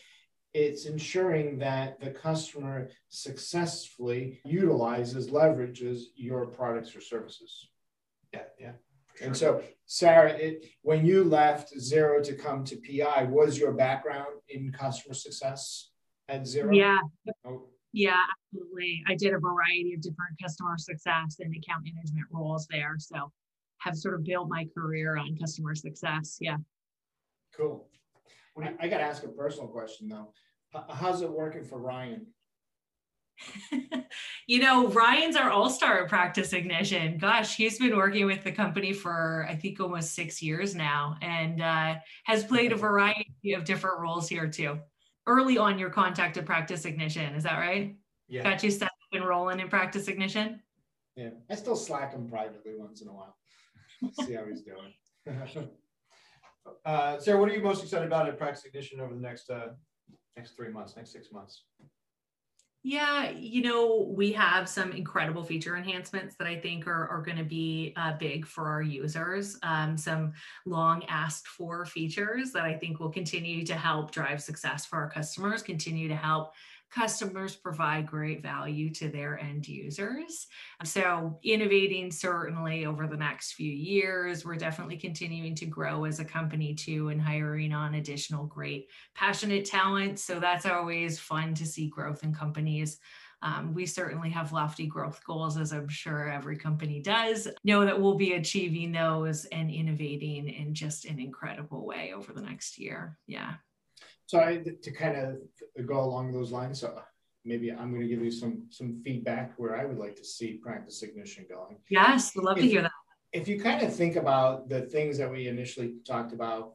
it's 0.53 0.85
ensuring 0.85 1.59
that 1.59 1.99
the 1.99 2.11
customer 2.11 2.89
successfully 3.09 4.39
utilizes, 4.45 5.29
leverages 5.29 6.03
your 6.15 6.47
products 6.47 6.95
or 6.95 7.01
services. 7.01 7.69
Yeah, 8.33 8.43
yeah. 8.59 8.71
Sure. 9.15 9.27
And 9.27 9.37
so, 9.37 9.61
Sarah, 9.85 10.31
it, 10.31 10.65
when 10.81 11.05
you 11.05 11.23
left 11.23 11.73
Xero 11.77 12.23
to 12.23 12.33
come 12.33 12.63
to 12.65 12.77
PI, 12.77 13.23
was 13.23 13.57
your 13.57 13.73
background 13.73 14.39
in 14.47 14.71
customer 14.71 15.13
success 15.13 15.89
at 16.27 16.43
Xero? 16.43 16.75
Yeah. 16.75 16.99
Oh. 17.45 17.67
Yeah, 17.91 18.21
absolutely. 18.53 19.03
I 19.07 19.15
did 19.15 19.33
a 19.33 19.39
variety 19.39 19.93
of 19.93 20.01
different 20.01 20.37
customer 20.41 20.77
success 20.77 21.37
and 21.39 21.55
account 21.55 21.83
management 21.83 22.27
roles 22.31 22.67
there. 22.69 22.95
So 22.99 23.31
have 23.79 23.95
sort 23.95 24.15
of 24.15 24.23
built 24.23 24.49
my 24.49 24.67
career 24.77 25.17
on 25.17 25.37
customer 25.37 25.73
success. 25.73 26.37
Yeah. 26.39 26.57
Cool. 27.55 27.87
I, 28.61 28.73
I 28.79 28.87
got 28.87 28.97
to 28.97 29.03
ask 29.03 29.23
a 29.23 29.29
personal 29.29 29.67
question 29.67 30.09
though. 30.09 30.33
how's 30.89 31.21
it 31.21 31.31
working 31.31 31.63
for 31.63 31.79
Ryan? 31.79 32.27
you 34.47 34.59
know, 34.59 34.87
Ryan's 34.87 35.37
our 35.37 35.49
all 35.49 35.69
star 35.69 36.03
at 36.03 36.09
practice 36.09 36.51
ignition. 36.51 37.17
Gosh, 37.17 37.55
he's 37.55 37.79
been 37.79 37.95
working 37.95 38.25
with 38.25 38.43
the 38.43 38.51
company 38.51 38.91
for, 38.91 39.47
I 39.49 39.55
think, 39.55 39.79
almost 39.79 40.13
six 40.13 40.41
years 40.41 40.75
now 40.75 41.15
and 41.21 41.61
uh, 41.61 41.95
has 42.25 42.43
played 42.43 42.73
a 42.73 42.75
variety 42.75 43.53
of 43.53 43.63
different 43.63 43.99
roles 43.99 44.27
here 44.27 44.47
too. 44.47 44.79
Early 45.29 45.59
on, 45.59 45.77
your 45.77 45.91
contacted 45.91 46.47
practice 46.47 46.85
ignition. 46.85 47.35
Is 47.35 47.43
that 47.43 47.59
right? 47.59 47.95
Yeah. 48.27 48.41
Got 48.41 48.63
you 48.63 48.71
set 48.71 48.87
up 48.87 48.91
and 49.13 49.23
rolling 49.23 49.59
in 49.59 49.69
practice 49.69 50.07
ignition? 50.07 50.59
Yeah. 51.15 51.29
I 51.51 51.53
still 51.53 51.75
slack 51.75 52.13
him 52.13 52.27
privately 52.27 52.71
once 52.75 53.03
in 53.03 53.09
a 53.09 53.13
while. 53.13 53.37
See 54.25 54.33
how 54.33 54.45
he's 54.45 54.63
doing. 54.63 54.91
uh, 56.85 57.19
Sarah, 57.19 57.39
what 57.39 57.47
are 57.47 57.53
you 57.53 57.61
most 57.61 57.83
excited 57.83 58.07
about 58.07 58.27
at 58.27 58.39
Practice 58.39 58.65
Ignition 58.65 58.99
over 58.99 59.13
the 59.13 59.21
next 59.21 59.51
uh, 59.51 59.67
next 60.35 60.55
three 60.55 60.69
months, 60.69 60.95
next 60.95 61.11
six 61.11 61.31
months? 61.31 61.65
Yeah, 62.81 63.31
you 63.31 63.61
know, 63.61 64.07
we 64.09 64.31
have 64.31 64.69
some 64.69 64.93
incredible 64.93 65.43
feature 65.43 65.75
enhancements 65.75 66.35
that 66.35 66.47
I 66.47 66.57
think 66.57 66.87
are, 66.87 67.09
are 67.09 67.21
going 67.21 67.37
to 67.37 67.43
be 67.43 67.93
uh, 67.97 68.13
big 68.17 68.45
for 68.45 68.69
our 68.69 68.81
users. 68.81 69.57
Um, 69.63 69.97
some 69.97 70.31
long 70.65 71.03
asked 71.09 71.47
for 71.47 71.85
features 71.85 72.53
that 72.53 72.63
I 72.63 72.73
think 72.75 73.01
will 73.01 73.09
continue 73.11 73.65
to 73.65 73.75
help 73.75 74.11
drive 74.11 74.41
success 74.41 74.85
for 74.85 74.95
our 74.95 75.09
customers, 75.09 75.61
continue 75.61 76.07
to 76.07 76.15
help 76.15 76.53
customers 76.91 77.55
provide 77.55 78.07
great 78.07 78.41
value 78.41 78.89
to 78.91 79.09
their 79.09 79.39
end 79.39 79.67
users. 79.67 80.47
So, 80.83 81.39
innovating 81.43 82.11
certainly 82.11 82.85
over 82.85 83.07
the 83.07 83.17
next 83.17 83.53
few 83.53 83.71
years, 83.71 84.45
we're 84.45 84.55
definitely 84.55 84.97
continuing 84.97 85.55
to 85.55 85.65
grow 85.65 86.05
as 86.05 86.19
a 86.19 86.25
company 86.25 86.73
too 86.73 87.09
and 87.09 87.21
hiring 87.21 87.73
on 87.73 87.95
additional 87.95 88.45
great, 88.45 88.87
passionate 89.15 89.65
talent. 89.65 90.19
So, 90.19 90.39
that's 90.39 90.65
always 90.65 91.19
fun 91.19 91.53
to 91.55 91.65
see 91.65 91.87
growth 91.87 92.23
in 92.23 92.33
companies. 92.33 92.99
Um, 93.41 93.73
we 93.73 93.85
certainly 93.85 94.29
have 94.31 94.51
lofty 94.51 94.85
growth 94.85 95.23
goals, 95.23 95.57
as 95.57 95.71
I'm 95.71 95.87
sure 95.87 96.29
every 96.29 96.57
company 96.57 97.01
does. 97.01 97.47
Know 97.63 97.85
that 97.85 97.99
we'll 97.99 98.15
be 98.15 98.33
achieving 98.33 98.91
those 98.91 99.45
and 99.45 99.71
innovating 99.71 100.49
in 100.49 100.73
just 100.73 101.05
an 101.05 101.19
incredible 101.19 101.85
way 101.85 102.13
over 102.13 102.33
the 102.33 102.41
next 102.41 102.77
year. 102.77 103.17
Yeah. 103.27 103.53
So 104.29 104.39
I, 104.39 104.61
to 104.83 104.91
kind 104.91 105.17
of 105.17 105.87
go 105.87 106.03
along 106.03 106.33
those 106.33 106.51
lines, 106.51 106.81
so 106.81 107.01
maybe 107.45 107.71
I'm 107.71 107.89
going 107.89 108.03
to 108.03 108.07
give 108.07 108.23
you 108.23 108.29
some 108.29 108.67
some 108.69 109.01
feedback 109.03 109.53
where 109.57 109.75
I 109.75 109.85
would 109.85 109.97
like 109.97 110.15
to 110.17 110.23
see 110.23 110.53
practice 110.53 111.01
ignition 111.01 111.47
going. 111.49 111.77
Yes, 111.89 112.35
we'd 112.35 112.43
love 112.43 112.57
if, 112.59 112.63
to 112.65 112.69
hear 112.69 112.83
that. 112.83 112.91
If 113.33 113.47
you 113.47 113.59
kind 113.59 113.81
of 113.81 113.91
think 113.91 114.17
about 114.17 114.69
the 114.69 114.81
things 114.81 115.17
that 115.17 115.31
we 115.31 115.47
initially 115.47 115.95
talked 116.05 116.31
about, 116.31 116.73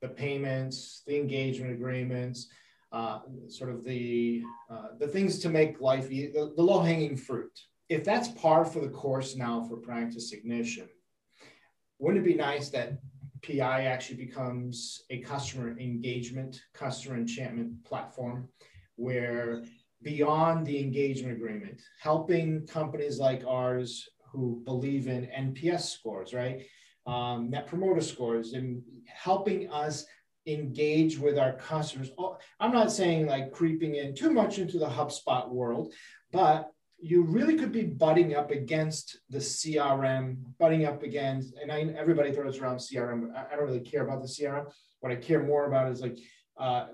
the 0.00 0.08
payments, 0.08 1.02
the 1.06 1.14
engagement 1.20 1.72
agreements, 1.74 2.48
uh, 2.90 3.18
sort 3.48 3.68
of 3.68 3.84
the 3.84 4.42
uh, 4.70 4.96
the 4.98 5.06
things 5.06 5.40
to 5.40 5.50
make 5.50 5.82
life 5.82 6.08
the, 6.08 6.30
the 6.32 6.62
low 6.62 6.80
hanging 6.80 7.18
fruit. 7.18 7.52
If 7.90 8.02
that's 8.02 8.28
par 8.28 8.64
for 8.64 8.80
the 8.80 8.88
course 8.88 9.36
now 9.36 9.62
for 9.68 9.76
practice 9.76 10.32
ignition, 10.32 10.88
wouldn't 11.98 12.24
it 12.24 12.26
be 12.26 12.34
nice 12.34 12.70
that 12.70 12.98
PI 13.44 13.84
actually 13.84 14.24
becomes 14.24 15.02
a 15.10 15.18
customer 15.18 15.76
engagement, 15.78 16.60
customer 16.72 17.16
enchantment 17.16 17.84
platform 17.84 18.48
where 18.96 19.64
beyond 20.02 20.66
the 20.66 20.78
engagement 20.78 21.36
agreement, 21.36 21.80
helping 22.00 22.66
companies 22.66 23.18
like 23.18 23.42
ours 23.46 24.08
who 24.30 24.62
believe 24.64 25.08
in 25.08 25.26
NPS 25.26 25.82
scores, 25.82 26.32
right? 26.34 26.64
Um, 27.06 27.50
net 27.50 27.66
promoter 27.66 28.00
scores 28.00 28.52
and 28.52 28.82
helping 29.06 29.70
us 29.70 30.06
engage 30.46 31.18
with 31.18 31.38
our 31.38 31.52
customers. 31.52 32.10
Oh, 32.18 32.36
I'm 32.60 32.72
not 32.72 32.92
saying 32.92 33.26
like 33.26 33.52
creeping 33.52 33.96
in 33.96 34.14
too 34.14 34.30
much 34.30 34.58
into 34.58 34.78
the 34.78 34.88
HubSpot 34.88 35.48
world, 35.50 35.92
but 36.32 36.70
you 37.04 37.22
really 37.22 37.56
could 37.56 37.70
be 37.70 37.84
butting 37.84 38.34
up 38.34 38.50
against 38.50 39.18
the 39.28 39.36
CRM, 39.36 40.38
butting 40.58 40.86
up 40.86 41.02
against, 41.02 41.54
and 41.60 41.70
I, 41.70 41.80
everybody 41.98 42.32
throws 42.32 42.58
around 42.58 42.78
CRM. 42.78 43.30
I, 43.36 43.52
I, 43.52 43.56
don't 43.56 43.66
really 43.66 43.80
care 43.80 44.06
about 44.06 44.22
the 44.22 44.28
CRM. 44.28 44.72
What 45.00 45.12
I 45.12 45.16
care 45.16 45.42
more 45.42 45.66
about 45.66 45.92
is 45.92 46.00
like 46.00 46.18
uh, 46.58 46.86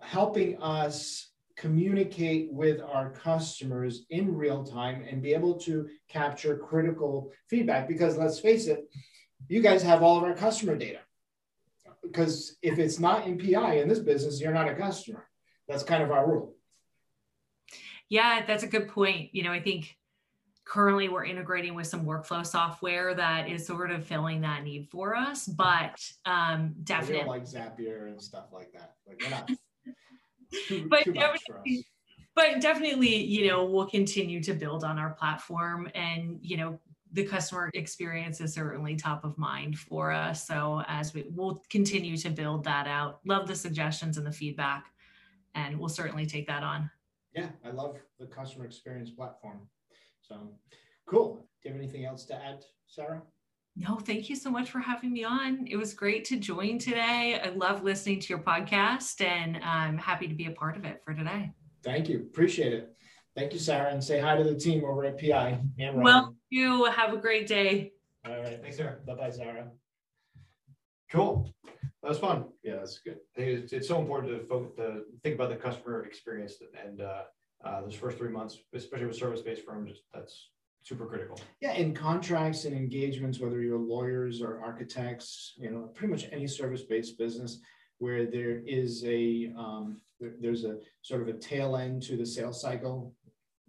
helping 0.00 0.62
us 0.62 1.32
communicate 1.56 2.52
with 2.52 2.80
our 2.80 3.10
customers 3.10 4.06
in 4.10 4.32
real 4.32 4.62
time 4.62 5.04
and 5.10 5.20
be 5.20 5.34
able 5.34 5.58
to 5.62 5.88
capture 6.08 6.56
critical 6.56 7.32
feedback. 7.50 7.88
Because 7.88 8.16
let's 8.16 8.38
face 8.38 8.68
it, 8.68 8.84
you 9.48 9.60
guys 9.60 9.82
have 9.82 10.04
all 10.04 10.18
of 10.18 10.22
our 10.22 10.34
customer 10.34 10.76
data. 10.76 11.00
Because 12.00 12.56
if 12.62 12.78
it's 12.78 13.00
not 13.00 13.26
in 13.26 13.38
PI 13.38 13.78
in 13.78 13.88
this 13.88 13.98
business, 13.98 14.40
you're 14.40 14.54
not 14.54 14.68
a 14.68 14.76
customer. 14.76 15.26
That's 15.66 15.82
kind 15.82 16.04
of 16.04 16.12
our 16.12 16.30
rule. 16.30 16.54
Yeah, 18.08 18.44
that's 18.46 18.62
a 18.62 18.66
good 18.66 18.88
point. 18.88 19.34
You 19.34 19.42
know, 19.42 19.52
I 19.52 19.60
think 19.60 19.96
currently 20.68 21.08
we're 21.08 21.24
integrating 21.24 21.74
with 21.74 21.86
some 21.86 22.04
workflow 22.04 22.46
software 22.46 23.14
that 23.14 23.48
is 23.48 23.66
sort 23.66 23.90
of 23.90 24.06
filling 24.06 24.42
that 24.42 24.62
need 24.62 24.88
for 24.90 25.16
us, 25.16 25.46
but 25.46 25.98
um, 26.26 26.74
definitely 26.84 27.26
like 27.26 27.44
Zapier 27.44 28.08
and 28.08 28.20
stuff 28.20 28.46
like 28.52 28.72
that. 28.72 28.96
Like 29.06 29.20
we're 29.22 29.30
not 29.30 29.50
too, 30.68 30.86
but 30.88 31.04
too 31.04 31.12
definitely, 31.12 31.86
but 32.34 32.60
definitely, 32.60 33.16
you 33.16 33.48
know, 33.48 33.64
we'll 33.64 33.88
continue 33.88 34.42
to 34.42 34.52
build 34.52 34.84
on 34.84 34.98
our 34.98 35.14
platform 35.14 35.90
and, 35.94 36.38
you 36.42 36.58
know, 36.58 36.78
the 37.12 37.24
customer 37.24 37.70
experience 37.72 38.42
is 38.42 38.52
certainly 38.52 38.94
top 38.94 39.24
of 39.24 39.38
mind 39.38 39.78
for 39.78 40.12
us. 40.12 40.46
So 40.46 40.82
as 40.86 41.14
we 41.14 41.24
will 41.34 41.62
continue 41.70 42.18
to 42.18 42.28
build 42.28 42.64
that 42.64 42.86
out, 42.86 43.20
love 43.24 43.48
the 43.48 43.54
suggestions 43.54 44.18
and 44.18 44.26
the 44.26 44.32
feedback, 44.32 44.84
and 45.54 45.78
we'll 45.78 45.88
certainly 45.88 46.26
take 46.26 46.46
that 46.48 46.62
on 46.62 46.90
yeah, 47.34 47.48
I 47.64 47.70
love 47.70 47.96
the 48.18 48.26
customer 48.26 48.64
experience 48.64 49.10
platform. 49.10 49.68
So 50.20 50.36
cool. 51.06 51.48
Do 51.62 51.68
you 51.68 51.74
have 51.74 51.82
anything 51.82 52.04
else 52.04 52.24
to 52.26 52.34
add, 52.34 52.64
Sarah? 52.86 53.22
No, 53.76 53.96
thank 53.96 54.28
you 54.28 54.34
so 54.34 54.50
much 54.50 54.70
for 54.70 54.80
having 54.80 55.12
me 55.12 55.22
on. 55.22 55.66
It 55.68 55.76
was 55.76 55.94
great 55.94 56.24
to 56.26 56.36
join 56.36 56.78
today. 56.78 57.40
I 57.42 57.50
love 57.50 57.84
listening 57.84 58.18
to 58.20 58.28
your 58.28 58.40
podcast 58.40 59.20
and 59.20 59.58
I'm 59.58 59.96
happy 59.96 60.26
to 60.26 60.34
be 60.34 60.46
a 60.46 60.50
part 60.50 60.76
of 60.76 60.84
it 60.84 61.00
for 61.04 61.14
today. 61.14 61.52
Thank 61.84 62.08
you. 62.08 62.18
Appreciate 62.18 62.72
it. 62.72 62.96
Thank 63.36 63.52
you, 63.52 63.60
Sarah, 63.60 63.92
and 63.92 64.02
say 64.02 64.18
hi 64.18 64.36
to 64.36 64.42
the 64.42 64.56
team 64.56 64.84
over 64.84 65.04
at 65.04 65.20
PI. 65.20 65.60
And 65.78 66.02
well, 66.02 66.34
you 66.50 66.86
have 66.86 67.12
a 67.12 67.18
great 67.18 67.46
day. 67.46 67.92
All 68.26 68.36
right. 68.36 68.60
Thanks, 68.60 68.78
Sarah. 68.78 68.96
Bye 69.06 69.14
bye, 69.14 69.30
Sarah. 69.30 69.68
Cool. 71.12 71.54
That 72.08 72.12
was 72.12 72.20
fun. 72.20 72.46
Yeah, 72.62 72.76
that's 72.76 73.00
good. 73.00 73.18
I 73.36 73.38
think 73.38 73.64
it's, 73.64 73.72
it's 73.74 73.86
so 73.86 74.00
important 74.00 74.32
to, 74.32 74.46
focus, 74.46 74.72
to 74.78 75.02
think 75.22 75.34
about 75.34 75.50
the 75.50 75.56
customer 75.56 76.06
experience 76.06 76.54
and 76.82 77.02
uh, 77.02 77.24
uh, 77.62 77.82
those 77.82 77.94
first 77.94 78.16
three 78.16 78.30
months, 78.30 78.56
especially 78.72 79.04
with 79.04 79.16
service-based 79.16 79.62
firms, 79.62 79.92
that's 80.14 80.48
super 80.80 81.04
critical. 81.04 81.38
Yeah, 81.60 81.74
in 81.74 81.92
contracts 81.92 82.64
and 82.64 82.74
engagements, 82.74 83.40
whether 83.40 83.60
you're 83.60 83.78
lawyers 83.78 84.40
or 84.40 84.58
architects, 84.58 85.52
you 85.58 85.70
know, 85.70 85.90
pretty 85.94 86.10
much 86.10 86.24
any 86.32 86.46
service-based 86.46 87.18
business 87.18 87.60
where 87.98 88.24
there 88.24 88.62
is 88.64 89.04
a 89.04 89.52
um, 89.58 90.00
there, 90.18 90.32
there's 90.40 90.64
a 90.64 90.78
sort 91.02 91.20
of 91.20 91.28
a 91.28 91.34
tail 91.34 91.76
end 91.76 92.00
to 92.04 92.16
the 92.16 92.24
sales 92.24 92.58
cycle, 92.58 93.12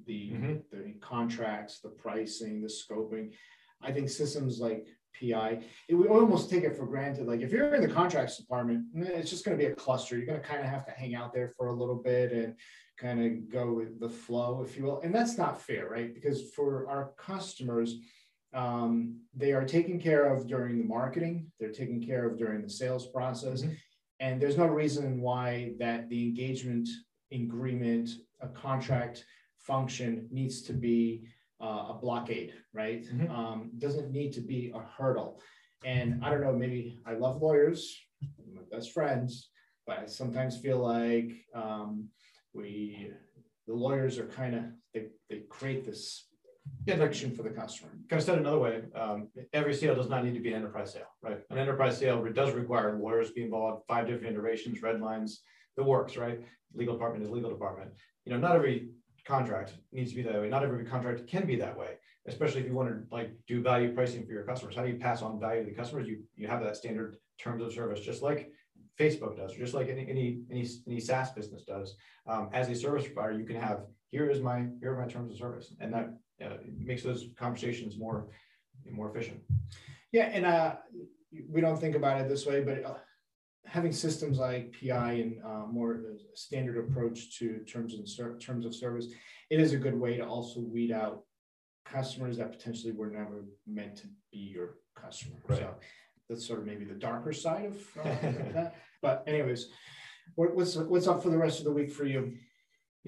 the 0.06 0.30
mm-hmm. 0.30 0.54
the 0.72 0.94
contracts, 1.02 1.82
the 1.82 1.90
pricing, 1.90 2.62
the 2.62 2.70
scoping. 2.70 3.32
I 3.82 3.92
think 3.92 4.08
systems 4.08 4.60
like 4.62 4.88
PI, 5.20 5.62
it, 5.88 5.96
we 5.96 6.08
almost 6.08 6.50
take 6.50 6.64
it 6.64 6.76
for 6.76 6.86
granted. 6.86 7.28
Like 7.28 7.42
if 7.42 7.52
you're 7.52 7.74
in 7.76 7.82
the 7.82 7.88
contracts 7.88 8.38
department, 8.38 8.86
it's 8.96 9.30
just 9.30 9.46
going 9.46 9.58
to 9.58 9.64
be 9.64 9.72
a 9.72 9.76
cluster. 9.76 10.18
You're 10.18 10.26
going 10.26 10.42
to 10.42 10.48
kind 10.48 10.62
of 10.62 10.68
have 10.68 10.86
to 10.86 10.92
hang 10.92 11.16
out 11.16 11.34
there 11.34 11.54
for 11.58 11.68
a 11.68 11.76
little 11.76 11.96
bit 11.96 12.32
and 12.32 12.56
kind 12.98 13.26
of 13.26 13.50
go 13.50 13.74
with 13.74 14.00
the 14.00 14.10
flow, 14.10 14.64
if 14.66 14.78
you 14.78 14.84
will. 14.84 15.02
And 15.02 15.14
that's 15.14 15.38
not 15.38 15.62
fair, 15.62 15.90
right? 15.90 16.14
Because 16.14 16.52
for 16.52 16.90
our 16.90 17.12
customers, 17.18 17.96
um, 18.54 19.20
they 19.36 19.52
are 19.52 19.66
taken 19.66 20.00
care 20.00 20.26
of 20.34 20.48
during 20.48 20.78
the 20.78 20.84
marketing, 20.84 21.52
they're 21.60 21.72
taken 21.72 22.04
care 22.04 22.28
of 22.28 22.38
during 22.38 22.62
the 22.62 22.70
sales 22.70 23.06
process. 23.08 23.62
Mm-hmm. 23.62 23.74
And 24.20 24.42
there's 24.42 24.58
no 24.58 24.66
reason 24.66 25.22
why 25.22 25.74
that 25.80 26.10
the 26.10 26.24
engagement 26.24 26.90
agreement, 27.32 28.10
a 28.42 28.48
contract 28.48 29.24
function 29.58 30.28
needs 30.32 30.62
to 30.64 30.74
be 30.74 31.28
uh, 31.62 31.88
a 31.90 31.98
blockade, 32.02 32.54
right? 32.74 33.04
Mm-hmm. 33.04 33.32
Um, 33.32 33.72
doesn't 33.78 34.12
need 34.12 34.34
to 34.34 34.42
be 34.42 34.72
a 34.74 34.80
hurdle. 34.80 35.42
And 35.86 36.24
I 36.24 36.30
don't 36.30 36.42
know, 36.42 36.54
maybe 36.54 37.00
I 37.06 37.14
love 37.14 37.42
lawyers, 37.42 37.98
my 38.54 38.62
best 38.72 38.92
friends, 38.92 39.50
but 39.88 40.00
I 40.00 40.06
sometimes 40.06 40.58
feel 40.58 40.80
like 40.80 41.46
um, 41.54 42.10
we, 42.54 43.12
the 43.68 43.74
lawyers 43.74 44.18
are 44.18 44.28
kind 44.28 44.56
of, 44.56 44.64
they, 44.94 45.08
they 45.30 45.44
create 45.50 45.86
this 45.86 46.26
friction 46.86 47.36
for 47.36 47.44
the 47.44 47.50
customer. 47.50 47.92
Kind 48.10 48.20
of 48.20 48.26
said 48.26 48.38
another 48.38 48.60
way, 48.60 48.82
um, 48.96 49.30
every 49.54 49.74
sale 49.74 49.96
does 49.96 50.10
not 50.10 50.26
need 50.26 50.34
to 50.34 50.40
be 50.40 50.50
an 50.50 50.56
enterprise 50.56 50.94
sale, 50.94 51.08
right? 51.22 51.40
An 51.50 51.58
enterprise 51.58 51.98
sale 51.98 52.24
does 52.34 52.54
require 52.54 52.98
lawyers 52.98 53.30
to 53.30 53.34
be 53.34 53.44
involved, 53.44 53.84
five 53.88 54.08
different 54.08 54.34
iterations, 54.34 54.82
red 54.82 55.02
lines, 55.02 55.42
the 55.78 55.84
works, 55.84 56.18
right? 56.18 56.42
Legal 56.74 56.96
department 56.96 57.24
is 57.24 57.30
legal 57.30 57.50
department. 57.50 57.92
You 58.26 58.34
know, 58.34 58.40
not 58.40 58.56
every 58.56 58.90
contract 59.26 59.74
needs 59.92 60.12
to 60.12 60.16
be 60.16 60.24
that 60.24 60.40
way. 60.40 60.50
Not 60.50 60.64
every 60.64 60.86
contract 60.86 61.28
can 61.28 61.46
be 61.46 61.56
that 61.58 61.78
way, 61.78 61.98
especially 62.28 62.62
if 62.62 62.68
you 62.68 62.74
want 62.74 62.90
to 62.90 63.16
like 63.16 63.32
do 63.48 63.62
value 63.62 63.94
pricing 63.94 64.26
for 64.26 64.32
your 64.32 64.44
customers. 64.44 64.76
How 64.76 64.84
do 64.84 64.90
you 64.90 64.98
pass 64.98 65.22
on 65.22 65.40
value 65.40 65.64
to 65.64 65.70
the 65.70 65.76
customers? 65.76 66.08
You 66.08 66.24
you 66.36 66.48
have 66.48 66.64
that 66.64 66.76
standard 66.76 67.18
terms 67.40 67.64
of 67.64 67.74
service, 67.74 68.02
just 68.02 68.22
like 68.22 68.52
Facebook 69.00 69.38
does, 69.38 69.56
or 69.56 69.60
just 69.60 69.74
like 69.74 69.90
any 69.90 70.08
any 70.10 70.42
any, 70.52 70.68
any 70.88 71.00
SaaS 71.00 71.32
business 71.32 71.64
does. 71.64 71.96
Um, 72.28 72.50
as 72.54 72.70
a 72.70 72.76
service 72.76 73.06
provider, 73.06 73.38
you 73.38 73.46
can 73.46 73.56
have 73.56 73.86
here 74.10 74.30
is 74.30 74.42
my 74.42 74.68
here 74.80 74.94
are 74.94 75.02
my 75.02 75.08
terms 75.08 75.32
of 75.32 75.38
service, 75.38 75.74
and 75.80 75.94
that 75.94 76.14
uh, 76.44 76.58
makes 76.78 77.04
those 77.04 77.28
conversations 77.38 77.98
more 77.98 78.28
more 78.90 79.10
efficient. 79.10 79.42
Yeah, 80.12 80.30
and 80.34 80.46
uh, 80.46 80.76
we 81.50 81.62
don't 81.62 81.80
think 81.80 81.96
about 81.96 82.20
it 82.20 82.28
this 82.28 82.46
way, 82.46 82.62
but 82.62 82.84
uh, 82.84 82.96
having 83.70 83.92
systems 83.92 84.40
like 84.40 84.76
PI 84.82 85.12
and 85.14 85.44
uh, 85.46 85.66
more 85.72 86.02
standard 86.34 86.78
approach 86.78 87.38
to 87.38 87.60
terms 87.60 87.94
and 87.94 88.08
ser- 88.08 88.38
terms 88.40 88.66
of 88.66 88.74
service, 88.74 89.08
it 89.50 89.60
is 89.60 89.74
a 89.74 89.78
good 89.78 89.98
way 89.98 90.18
to 90.18 90.26
also 90.26 90.60
weed 90.60 90.92
out 90.92 91.24
customers 91.86 92.38
that 92.38 92.52
potentially 92.52 92.94
were 92.94 93.10
never 93.10 93.46
meant 93.68 93.96
to 93.98 94.08
be 94.32 94.40
your 94.40 94.76
customer. 94.96 95.36
Right. 95.48 95.60
So 95.60 95.76
that's 96.28 96.46
sort 96.46 96.60
of 96.60 96.66
maybe 96.66 96.86
the 96.86 96.96
darker 96.96 97.32
side 97.32 97.66
of 97.66 97.78
uh, 98.00 98.04
that. 98.54 98.76
But 99.02 99.24
anyways, 99.28 99.68
what, 100.36 100.56
what's 100.56 100.76
what's 100.76 101.08
up 101.08 101.24
for 101.24 101.30
the 101.30 101.38
rest 101.38 101.60
of 101.60 101.66
the 101.66 101.72
week 101.72 101.92
for 101.92 102.06
you? 102.06 102.38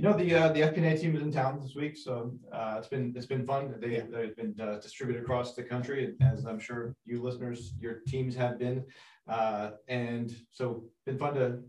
You 0.02 0.10
know, 0.10 0.18
the, 0.18 0.34
uh, 0.34 0.52
the 0.52 0.62
FP&A 0.62 0.98
team 0.98 1.16
is 1.16 1.22
in 1.22 1.32
town 1.32 1.60
this 1.62 1.76
week, 1.76 1.96
so, 1.96 2.34
uh, 2.52 2.78
it's 2.80 2.88
been, 2.88 3.14
it's 3.16 3.28
been 3.28 3.46
fun. 3.46 3.76
They, 3.80 3.98
Yeah. 3.98 4.06
they've 4.10 4.36
been, 4.36 4.60
uh, 4.60 4.80
distributed 4.80 5.22
across 5.22 5.54
the 5.54 5.62
country, 5.62 6.16
as 6.22 6.44
I'm 6.48 6.58
sure 6.60 6.96
you 7.06 7.22
listeners, 7.22 7.76
your 7.80 8.00
teams 8.08 8.34
have 8.36 8.58
been. 8.58 8.84
Uh, 9.28 9.74
and 9.88 10.36
so 10.50 10.86
been 11.06 11.20
fun 11.20 11.36
to 11.36 11.60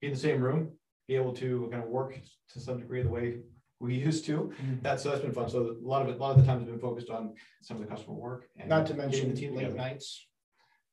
be 0.00 0.06
in 0.06 0.14
the 0.14 0.18
same 0.18 0.40
room, 0.40 0.72
be 1.08 1.14
able 1.14 1.34
to 1.34 1.68
kind 1.70 1.82
of 1.84 1.90
work 1.90 2.18
to 2.54 2.58
some 2.58 2.78
degree 2.80 3.02
the 3.02 3.10
way 3.10 3.40
we 3.80 3.96
used 4.08 4.24
to. 4.24 4.50
Mhm. 4.62 4.80
That's, 4.82 5.02
so 5.02 5.10
that's 5.10 5.20
been 5.20 5.34
fun. 5.34 5.50
So 5.50 5.76
a 5.78 5.86
lot 5.86 6.00
of 6.00 6.08
it, 6.08 6.14
a 6.16 6.18
lot 6.18 6.30
of 6.30 6.38
the 6.40 6.46
time 6.46 6.60
has 6.60 6.68
been 6.70 6.78
focused 6.80 7.10
on 7.10 7.34
some 7.60 7.76
of 7.76 7.82
the 7.82 7.88
customer 7.94 8.14
work. 8.14 8.48
and 8.56 8.66
Not 8.66 8.86
to 8.86 8.94
mention 8.94 9.28
the 9.28 9.36
team 9.36 9.54
late 9.54 9.74
nights. 9.74 10.26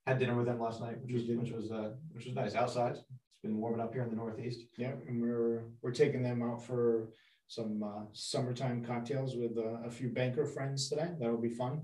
Had 0.06 0.20
dinner 0.20 0.36
with 0.36 0.46
them 0.48 0.60
last 0.60 0.82
night, 0.82 1.02
which 1.02 1.14
was, 1.14 1.24
which 1.24 1.52
was, 1.54 1.72
uh, 1.72 1.92
which 2.12 2.26
was 2.26 2.36
nice 2.36 2.54
outside. 2.54 2.98
Been 3.48 3.62
warming 3.62 3.80
up 3.80 3.94
here 3.94 4.04
in 4.04 4.10
the 4.10 4.16
Northeast. 4.18 4.66
Yeah, 4.76 4.92
and 5.08 5.22
we're 5.22 5.70
we're 5.82 5.94
taking 5.94 6.22
them 6.22 6.44
out 6.44 6.62
for 6.62 7.14
some 7.48 7.82
uh, 7.82 8.04
summertime 8.12 8.84
cocktails 8.84 9.38
with 9.38 9.58
uh, 9.58 9.88
a 9.88 9.90
few 9.90 10.10
banker 10.10 10.46
friends 10.46 10.90
today. 10.90 11.12
That'll 11.18 11.38
be 11.38 11.50
fun. 11.50 11.84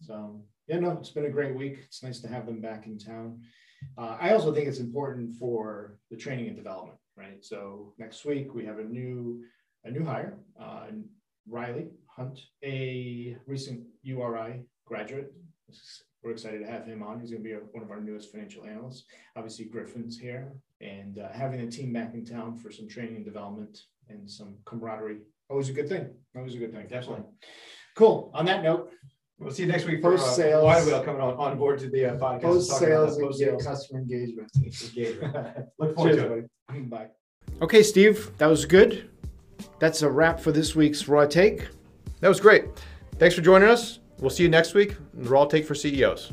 So 0.00 0.42
yeah, 0.66 0.78
no, 0.78 0.92
it's 0.92 1.10
been 1.10 1.26
a 1.26 1.30
great 1.30 1.54
week. 1.54 1.80
It's 1.84 2.02
nice 2.02 2.20
to 2.20 2.28
have 2.28 2.46
them 2.46 2.62
back 2.62 2.86
in 2.86 2.98
town. 2.98 3.42
Uh, 3.98 4.16
I 4.18 4.32
also 4.32 4.54
think 4.54 4.68
it's 4.68 4.78
important 4.78 5.36
for 5.36 5.98
the 6.10 6.16
training 6.16 6.46
and 6.46 6.56
development, 6.56 6.98
right? 7.14 7.44
So 7.44 7.92
next 7.98 8.24
week 8.24 8.54
we 8.54 8.64
have 8.64 8.78
a 8.78 8.84
new 8.84 9.44
a 9.84 9.90
new 9.90 10.02
hire, 10.02 10.38
uh, 10.58 10.86
Riley 11.46 11.88
Hunt, 12.06 12.40
a 12.64 13.36
recent 13.46 13.84
URI 14.02 14.62
graduate. 14.86 15.30
We're 16.24 16.32
excited 16.32 16.60
to 16.60 16.70
have 16.70 16.86
him 16.86 17.02
on. 17.02 17.20
He's 17.20 17.30
going 17.30 17.42
to 17.42 17.48
be 17.48 17.54
a, 17.54 17.58
one 17.58 17.84
of 17.84 17.90
our 17.90 18.00
newest 18.00 18.32
financial 18.32 18.64
analysts. 18.64 19.04
Obviously, 19.36 19.66
Griffin's 19.66 20.18
here, 20.18 20.56
and 20.80 21.18
uh, 21.18 21.28
having 21.32 21.64
the 21.64 21.70
team 21.70 21.92
back 21.92 22.14
in 22.14 22.24
town 22.24 22.56
for 22.56 22.70
some 22.70 22.88
training 22.88 23.16
and 23.16 23.24
development 23.24 23.78
and 24.08 24.30
some 24.30 24.56
camaraderie 24.64 25.18
always 25.48 25.68
a 25.68 25.72
good 25.72 25.88
thing. 25.88 26.08
Always 26.36 26.54
a 26.54 26.58
good 26.58 26.72
thing. 26.72 26.86
Definitely. 26.88 27.24
Cool. 27.94 28.30
On 28.34 28.44
that 28.46 28.62
note, 28.62 28.90
We'll 29.38 29.50
see 29.50 29.64
you 29.64 29.68
next 29.68 29.84
week 29.84 30.00
for 30.00 30.14
uh, 30.14 30.16
Post-sales. 30.16 30.64
Wide 30.64 30.86
Wheel 30.86 31.02
coming 31.02 31.20
on, 31.20 31.34
on 31.34 31.58
board 31.58 31.78
to 31.80 31.90
the 31.90 32.06
uh, 32.06 32.14
podcast. 32.16 32.40
post 32.40 32.70
talking 32.70 32.88
about 32.88 33.10
sales 33.10 33.16
and 33.18 33.26
post-sales 33.26 33.66
customer 33.66 34.00
engagement. 34.00 34.50
engagement. 34.56 35.36
Look 35.78 35.94
forward 35.94 36.14
Cheers, 36.14 36.22
to 36.24 36.32
it. 36.32 36.50
buddy. 36.68 36.80
Bye. 36.84 37.08
Okay, 37.60 37.82
Steve, 37.82 38.30
that 38.38 38.46
was 38.46 38.64
good. 38.64 39.10
That's 39.78 40.00
a 40.00 40.10
wrap 40.10 40.40
for 40.40 40.52
this 40.52 40.74
week's 40.74 41.06
Raw 41.06 41.26
Take. 41.26 41.68
That 42.20 42.28
was 42.28 42.40
great. 42.40 42.64
Thanks 43.18 43.34
for 43.34 43.42
joining 43.42 43.68
us. 43.68 43.98
We'll 44.20 44.30
see 44.30 44.42
you 44.42 44.48
next 44.48 44.72
week. 44.72 44.96
in 45.14 45.24
The 45.24 45.28
Raw 45.28 45.44
Take 45.44 45.66
for 45.66 45.74
CEOs. 45.74 46.32